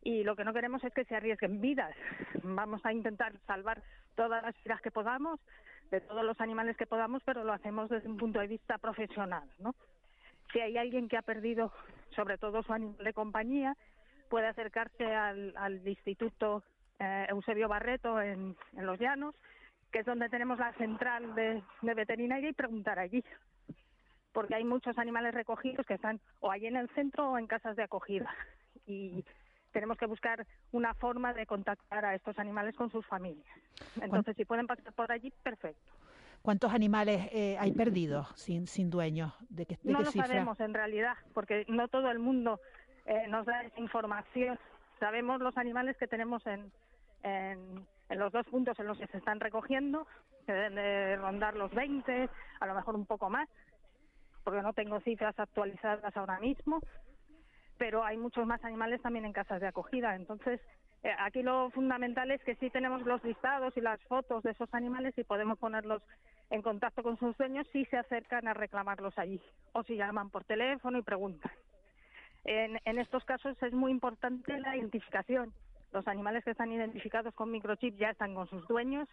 Y 0.04 0.24
lo 0.24 0.36
que 0.36 0.46
no 0.46 0.54
queremos 0.54 0.84
es 0.84 0.94
que 0.94 1.06
se 1.06 1.16
arriesguen 1.16 1.62
vidas. 1.62 1.96
Vamos 2.44 2.86
a 2.86 2.94
intentar 2.94 3.34
salvar 3.46 3.82
todas 4.16 4.44
las 4.44 4.56
vidas 4.64 4.82
que 4.82 4.92
podamos, 4.92 5.40
de 5.90 6.02
todos 6.02 6.24
los 6.24 6.40
animales 6.40 6.78
que 6.78 6.88
podamos, 6.88 7.22
pero 7.26 7.44
lo 7.44 7.54
hacemos 7.54 7.90
desde 7.90 8.08
un 8.08 8.18
punto 8.18 8.40
de 8.40 8.48
vista 8.48 8.78
profesional, 8.78 9.50
¿no? 9.60 9.76
Si 10.52 10.60
hay 10.60 10.78
alguien 10.78 11.08
que 11.08 11.18
ha 11.18 11.22
perdido, 11.22 11.72
sobre 12.16 12.38
todo 12.38 12.64
su 12.64 12.74
animal 12.74 13.04
de 13.04 13.14
compañía, 13.14 13.76
puede 14.30 14.48
acercarse 14.48 15.06
al, 15.06 15.82
Instituto 15.86 16.64
eh, 17.00 17.26
Eusebio 17.30 17.68
Barreto 17.68 18.22
en, 18.22 18.56
en 18.78 18.86
Los 18.86 19.00
Llanos, 19.00 19.36
que 19.92 20.00
es 20.00 20.06
donde 20.06 20.30
tenemos 20.30 20.58
la 20.58 20.74
central 20.74 21.36
de, 21.36 21.62
de 21.82 21.94
veterinaria, 21.94 22.50
y 22.50 22.54
preguntar 22.54 22.98
allí. 23.00 23.24
Porque 24.34 24.56
hay 24.56 24.64
muchos 24.64 24.98
animales 24.98 25.34
recogidos 25.34 25.86
que 25.86 25.96
están 25.96 26.20
o 26.40 26.52
allí 26.52 26.68
en 26.68 26.78
el 26.78 26.90
centro 26.90 27.32
o 27.32 27.38
en 27.38 27.48
casas 27.48 27.76
de 27.76 27.84
acogida. 27.84 28.30
Y 28.88 29.24
tenemos 29.72 29.98
que 29.98 30.06
buscar 30.08 30.46
una 30.72 30.94
forma 30.96 31.34
de 31.34 31.46
contactar 31.46 32.04
a 32.04 32.16
estos 32.16 32.38
animales 32.40 32.76
con 32.76 32.92
sus 32.92 33.06
familias. 33.06 33.48
Entonces, 34.02 34.36
si 34.36 34.44
pueden 34.44 34.68
pasar 34.68 34.92
por 34.94 35.12
allí, 35.12 35.32
perfecto. 35.44 35.94
¿Cuántos 36.42 36.74
animales 36.74 37.30
eh, 37.32 37.58
hay 37.60 37.72
perdidos 37.72 38.28
sin, 38.36 38.68
sin 38.68 38.90
dueños? 38.90 39.34
¿De 39.50 39.66
qué, 39.68 39.78
de 39.84 39.92
No 39.94 40.00
qué 40.00 40.06
lo 40.06 40.12
cifra? 40.12 40.28
sabemos 40.28 40.60
en 40.60 40.74
realidad, 40.74 41.16
porque 41.34 41.64
no 41.68 41.88
todo 41.88 42.10
el 42.10 42.20
mundo 42.20 42.60
eh, 43.06 43.28
nos 43.30 43.46
da 43.46 43.62
esa 43.64 43.80
información. 43.80 44.60
Sabemos 45.00 45.40
los 45.40 45.56
animales 45.58 45.96
que 45.98 46.08
tenemos 46.08 46.46
en, 46.48 46.72
en, 47.24 47.86
en 48.10 48.20
los 48.20 48.32
dos 48.34 48.46
puntos 48.48 48.78
en 48.80 48.88
los 48.88 48.98
que 48.98 49.08
se 49.08 49.20
están 49.20 49.40
recogiendo, 49.40 50.08
que 50.46 50.54
deben 50.54 50.76
de 50.76 51.16
rondar 51.18 51.56
los 51.56 51.72
20, 51.72 52.30
a 52.60 52.66
lo 52.66 52.74
mejor 52.74 52.96
un 52.96 53.06
poco 53.06 53.30
más, 53.30 53.48
porque 54.44 54.62
no 54.62 54.74
tengo 54.74 55.00
cifras 55.02 55.38
actualizadas 55.40 56.16
ahora 56.16 56.40
mismo, 56.40 56.82
pero 57.78 58.04
hay 58.04 58.18
muchos 58.18 58.46
más 58.46 58.64
animales 58.64 59.02
también 59.02 59.26
en 59.26 59.34
casas 59.34 59.62
de 59.62 59.68
acogida. 59.68 60.16
Entonces, 60.16 60.62
eh, 61.04 61.12
aquí 61.20 61.42
lo 61.42 61.70
fundamental 61.72 62.30
es 62.32 62.44
que 62.44 62.56
sí 62.56 62.70
tenemos 62.70 63.02
los 63.04 63.24
listados 63.24 63.76
y 63.76 63.82
las 63.82 64.00
fotos 64.04 64.44
de 64.44 64.52
esos 64.52 64.72
animales 64.74 65.18
y 65.18 65.24
podemos 65.24 65.58
ponerlos 65.58 66.02
en 66.52 66.62
contacto 66.62 67.02
con 67.02 67.18
sus 67.18 67.36
dueños 67.38 67.68
si 67.72 67.86
se 67.86 67.98
acercan 67.98 68.48
a 68.48 68.54
reclamarlos 68.54 69.18
allí 69.18 69.42
o 69.74 69.84
si 69.84 69.96
llaman 69.96 70.30
por 70.30 70.44
teléfono 70.44 70.98
y 70.98 71.02
preguntan. 71.02 71.52
En, 72.44 72.80
en 72.86 73.00
estos 73.00 73.24
casos 73.26 73.56
es 73.64 73.74
muy 73.74 73.92
importante 73.92 74.60
la 74.60 74.76
identificación. 74.76 75.54
Los 75.92 76.08
animales 76.08 76.44
que 76.44 76.52
están 76.52 76.72
identificados 76.72 77.34
con 77.34 77.52
microchip 77.52 77.98
ya 77.98 78.12
están 78.12 78.36
con 78.36 78.48
sus 78.50 78.68
dueños. 78.68 79.08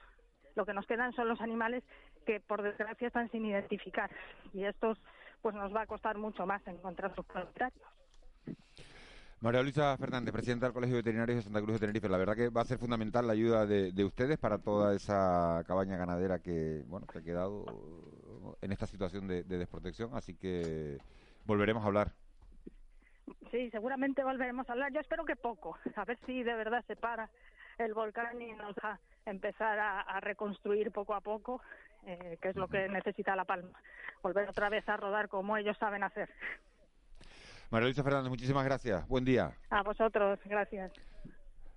Lo 0.54 0.66
que 0.66 0.74
nos 0.74 0.86
quedan 0.86 1.12
son 1.12 1.28
los 1.28 1.40
animales 1.40 1.84
que, 2.26 2.40
por 2.40 2.62
desgracia, 2.62 3.08
están 3.08 3.30
sin 3.30 3.46
identificar. 3.46 4.10
Y 4.52 4.64
estos, 4.64 4.98
pues, 5.42 5.54
nos 5.54 5.74
va 5.74 5.82
a 5.82 5.86
costar 5.86 6.18
mucho 6.18 6.46
más 6.46 6.66
encontrar 6.66 7.14
sus 7.14 7.24
propietarios. 7.26 7.88
María 9.40 9.62
Luisa 9.62 9.96
Fernández, 9.96 10.32
presidenta 10.32 10.66
del 10.66 10.72
Colegio 10.72 10.96
de 10.96 11.02
Veterinarios 11.02 11.36
de 11.36 11.42
Santa 11.42 11.60
Cruz 11.60 11.74
de 11.74 11.78
Tenerife. 11.78 12.08
La 12.08 12.18
verdad 12.18 12.34
que 12.34 12.48
va 12.48 12.62
a 12.62 12.64
ser 12.64 12.78
fundamental 12.78 13.24
la 13.24 13.34
ayuda 13.34 13.66
de, 13.66 13.92
de 13.92 14.04
ustedes 14.04 14.36
para 14.36 14.58
toda 14.58 14.96
esa 14.96 15.62
cabaña 15.66 15.96
ganadera 15.96 16.40
que, 16.40 16.82
bueno, 16.88 17.06
que 17.06 17.18
ha 17.18 17.22
quedado 17.22 17.64
en 18.60 18.72
esta 18.72 18.86
situación 18.86 19.28
de, 19.28 19.44
de 19.44 19.58
desprotección. 19.58 20.10
Así 20.14 20.34
que 20.34 20.98
volveremos 21.44 21.84
a 21.84 21.86
hablar. 21.86 22.12
Sí, 23.52 23.70
seguramente 23.70 24.24
volveremos 24.24 24.68
a 24.68 24.72
hablar. 24.72 24.92
Yo 24.92 25.00
espero 25.00 25.24
que 25.24 25.36
poco, 25.36 25.78
a 25.94 26.04
ver 26.04 26.18
si 26.26 26.42
de 26.42 26.54
verdad 26.54 26.84
se 26.86 26.96
para 26.96 27.30
el 27.78 27.94
volcán 27.94 28.42
y 28.42 28.52
nos 28.54 28.74
va 28.84 28.94
a 28.94 29.00
empezar 29.30 29.78
a, 29.78 30.00
a 30.00 30.20
reconstruir 30.20 30.90
poco 30.92 31.14
a 31.14 31.20
poco, 31.20 31.60
eh, 32.06 32.38
que 32.40 32.48
es 32.48 32.56
lo 32.56 32.68
que 32.68 32.88
necesita 32.88 33.36
La 33.36 33.44
Palma. 33.44 33.78
Volver 34.22 34.48
otra 34.48 34.68
vez 34.68 34.88
a 34.88 34.96
rodar 34.96 35.28
como 35.28 35.56
ellos 35.56 35.76
saben 35.78 36.02
hacer. 36.02 36.28
María 37.70 37.86
Luisa 37.86 38.02
Fernández, 38.02 38.30
muchísimas 38.30 38.64
gracias. 38.64 39.06
Buen 39.08 39.24
día. 39.24 39.52
A 39.70 39.82
vosotros, 39.82 40.38
gracias. 40.44 40.92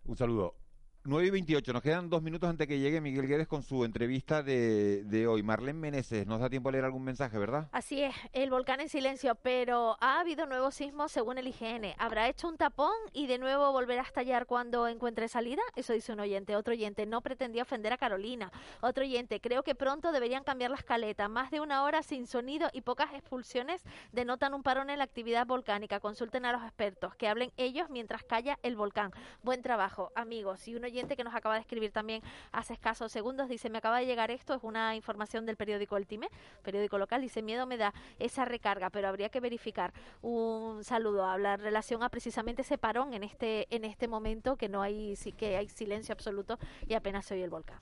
Un 0.05 0.15
saludo. 0.15 0.55
9 1.03 1.27
y 1.27 1.31
28, 1.31 1.73
nos 1.73 1.81
quedan 1.81 2.11
dos 2.11 2.21
minutos 2.21 2.47
antes 2.47 2.67
que 2.67 2.77
llegue 2.77 3.01
Miguel 3.01 3.25
Guedes 3.25 3.47
con 3.47 3.63
su 3.63 3.85
entrevista 3.85 4.43
de, 4.43 5.03
de 5.03 5.25
hoy. 5.25 5.41
Marlene 5.41 5.79
Meneses, 5.79 6.27
nos 6.27 6.39
da 6.39 6.47
tiempo 6.47 6.69
a 6.69 6.73
leer 6.73 6.85
algún 6.85 7.03
mensaje, 7.03 7.39
¿verdad? 7.39 7.69
Así 7.71 8.03
es, 8.03 8.13
el 8.33 8.51
volcán 8.51 8.81
en 8.81 8.87
silencio, 8.87 9.33
pero 9.33 9.97
ha 9.99 10.19
habido 10.19 10.45
nuevos 10.45 10.75
sismos 10.75 11.11
según 11.11 11.39
el 11.39 11.47
IGN. 11.47 11.95
¿Habrá 11.97 12.29
hecho 12.29 12.47
un 12.47 12.55
tapón 12.55 12.93
y 13.13 13.25
de 13.25 13.39
nuevo 13.39 13.71
volverá 13.71 14.01
a 14.01 14.05
estallar 14.05 14.45
cuando 14.45 14.87
encuentre 14.87 15.27
salida? 15.27 15.63
Eso 15.75 15.93
dice 15.93 16.13
un 16.13 16.19
oyente. 16.19 16.55
Otro 16.55 16.73
oyente, 16.73 17.07
no 17.07 17.21
pretendía 17.21 17.63
ofender 17.63 17.93
a 17.93 17.97
Carolina. 17.97 18.51
Otro 18.81 19.03
oyente, 19.03 19.41
creo 19.41 19.63
que 19.63 19.73
pronto 19.73 20.11
deberían 20.11 20.43
cambiar 20.43 20.69
la 20.69 20.77
escaleta. 20.77 21.27
Más 21.27 21.49
de 21.49 21.61
una 21.61 21.83
hora 21.83 22.03
sin 22.03 22.27
sonido 22.27 22.69
y 22.73 22.81
pocas 22.81 23.11
expulsiones 23.15 23.81
denotan 24.11 24.53
un 24.53 24.61
parón 24.61 24.91
en 24.91 24.99
la 24.99 25.05
actividad 25.05 25.47
volcánica. 25.47 25.99
Consulten 25.99 26.45
a 26.45 26.51
los 26.51 26.61
expertos, 26.61 27.15
que 27.15 27.27
hablen 27.27 27.51
ellos 27.57 27.89
mientras 27.89 28.23
calla 28.23 28.59
el 28.61 28.75
volcán. 28.75 29.11
Buen 29.41 29.63
trabajo, 29.63 30.11
amigos. 30.13 30.67
Y 30.67 30.75
un 30.75 30.90
oyente 30.91 31.15
que 31.15 31.23
nos 31.23 31.33
acaba 31.35 31.55
de 31.55 31.61
escribir 31.61 31.91
también 31.91 32.21
hace 32.51 32.73
escasos 32.73 33.11
segundos 33.11 33.49
dice, 33.49 33.69
me 33.69 33.77
acaba 33.77 33.99
de 33.99 34.05
llegar 34.05 34.31
esto, 34.31 34.53
es 34.53 34.63
una 34.63 34.95
información 34.95 35.45
del 35.45 35.55
periódico 35.55 35.97
El 35.97 36.07
Time, 36.07 36.29
periódico 36.63 36.97
local, 36.97 37.21
dice, 37.21 37.41
miedo 37.41 37.65
me 37.65 37.77
da 37.77 37.93
esa 38.19 38.45
recarga, 38.45 38.89
pero 38.89 39.07
habría 39.07 39.29
que 39.29 39.39
verificar. 39.39 39.93
Un 40.21 40.83
saludo 40.83 41.25
a 41.25 41.37
la 41.37 41.57
relación 41.57 42.03
a 42.03 42.09
precisamente 42.09 42.61
ese 42.61 42.77
parón 42.77 43.13
en 43.13 43.23
este, 43.23 43.67
en 43.73 43.85
este 43.85 44.07
momento 44.07 44.55
que 44.55 44.69
no 44.69 44.81
hay, 44.81 45.15
sí 45.15 45.31
que 45.31 45.57
hay 45.57 45.69
silencio 45.69 46.13
absoluto 46.13 46.59
y 46.87 46.93
apenas 46.93 47.25
se 47.25 47.35
oye 47.35 47.43
el 47.43 47.49
volcán. 47.49 47.79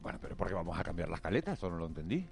Bueno, 0.00 0.18
pero 0.20 0.36
¿por 0.36 0.48
qué 0.48 0.54
vamos 0.54 0.78
a 0.78 0.82
cambiar 0.82 1.08
las 1.08 1.20
caletas? 1.20 1.58
Eso 1.58 1.70
no 1.70 1.76
lo 1.76 1.86
entendí. 1.86 2.26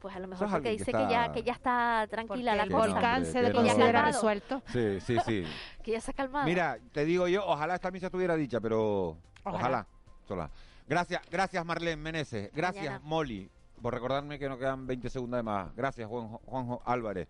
Pues 0.00 0.16
a 0.16 0.18
lo 0.18 0.28
mejor 0.28 0.48
porque 0.48 0.62
que 0.64 0.70
dice 0.78 0.92
que 0.92 1.06
ya 1.10 1.26
está- 1.26 1.32
que 1.32 1.42
ya 1.42 1.52
está 1.52 2.06
tranquila 2.10 2.54
la 2.56 2.62
el 2.62 2.70
cosa. 2.70 2.86
volcán 2.88 3.26
se 3.26 3.42
le 3.42 3.52
considera 3.52 4.02
resuelto. 4.06 4.62
Sí, 4.72 4.98
sí, 5.00 5.16
sí. 5.26 5.44
Que 5.84 5.92
ya 5.92 6.00
se 6.00 6.10
ha 6.10 6.14
calmado. 6.14 6.46
Mira, 6.46 6.78
te 6.92 7.04
digo 7.04 7.28
yo, 7.28 7.44
ojalá 7.46 7.74
esta 7.74 7.90
misa 7.90 8.06
estuviera 8.06 8.34
dicha, 8.36 8.60
pero 8.60 9.18
Ojalá. 9.44 9.58
ojalá. 9.58 9.86
sola. 10.26 10.50
Gracias, 10.88 11.20
gracias 11.30 11.64
Marlene 11.64 11.96
Meneses, 11.96 12.50
gracias 12.54 12.84
Mañana. 12.86 13.00
Molly, 13.04 13.50
por 13.82 13.92
recordarme 13.94 14.38
que 14.38 14.48
nos 14.48 14.58
quedan 14.58 14.86
20 14.86 15.08
segundos 15.10 15.38
de 15.38 15.42
más. 15.42 15.74
Gracias 15.76 16.08
Juanjo, 16.08 16.40
Juanjo 16.46 16.82
Álvarez, 16.84 17.28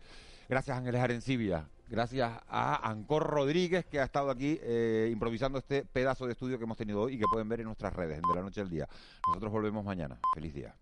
gracias 0.48 0.76
Ángeles 0.78 1.00
Arencibia, 1.00 1.68
gracias 1.88 2.30
a 2.48 2.88
Ancor 2.88 3.24
Rodríguez 3.26 3.84
que 3.84 4.00
ha 4.00 4.04
estado 4.04 4.30
aquí 4.30 4.58
eh, 4.62 5.08
improvisando 5.12 5.58
este 5.58 5.84
pedazo 5.84 6.26
de 6.26 6.32
estudio 6.32 6.56
que 6.58 6.64
hemos 6.64 6.76
tenido 6.76 7.02
hoy 7.02 7.14
y 7.14 7.18
que 7.18 7.24
pueden 7.30 7.48
ver 7.48 7.60
en 7.60 7.66
nuestras 7.66 7.92
redes, 7.92 8.16
en 8.16 8.22
de 8.22 8.34
la 8.34 8.42
noche 8.42 8.60
al 8.60 8.70
día. 8.70 8.88
Nosotros 9.26 9.52
volvemos 9.52 9.84
mañana. 9.84 10.18
Feliz 10.34 10.54
día. 10.54 10.74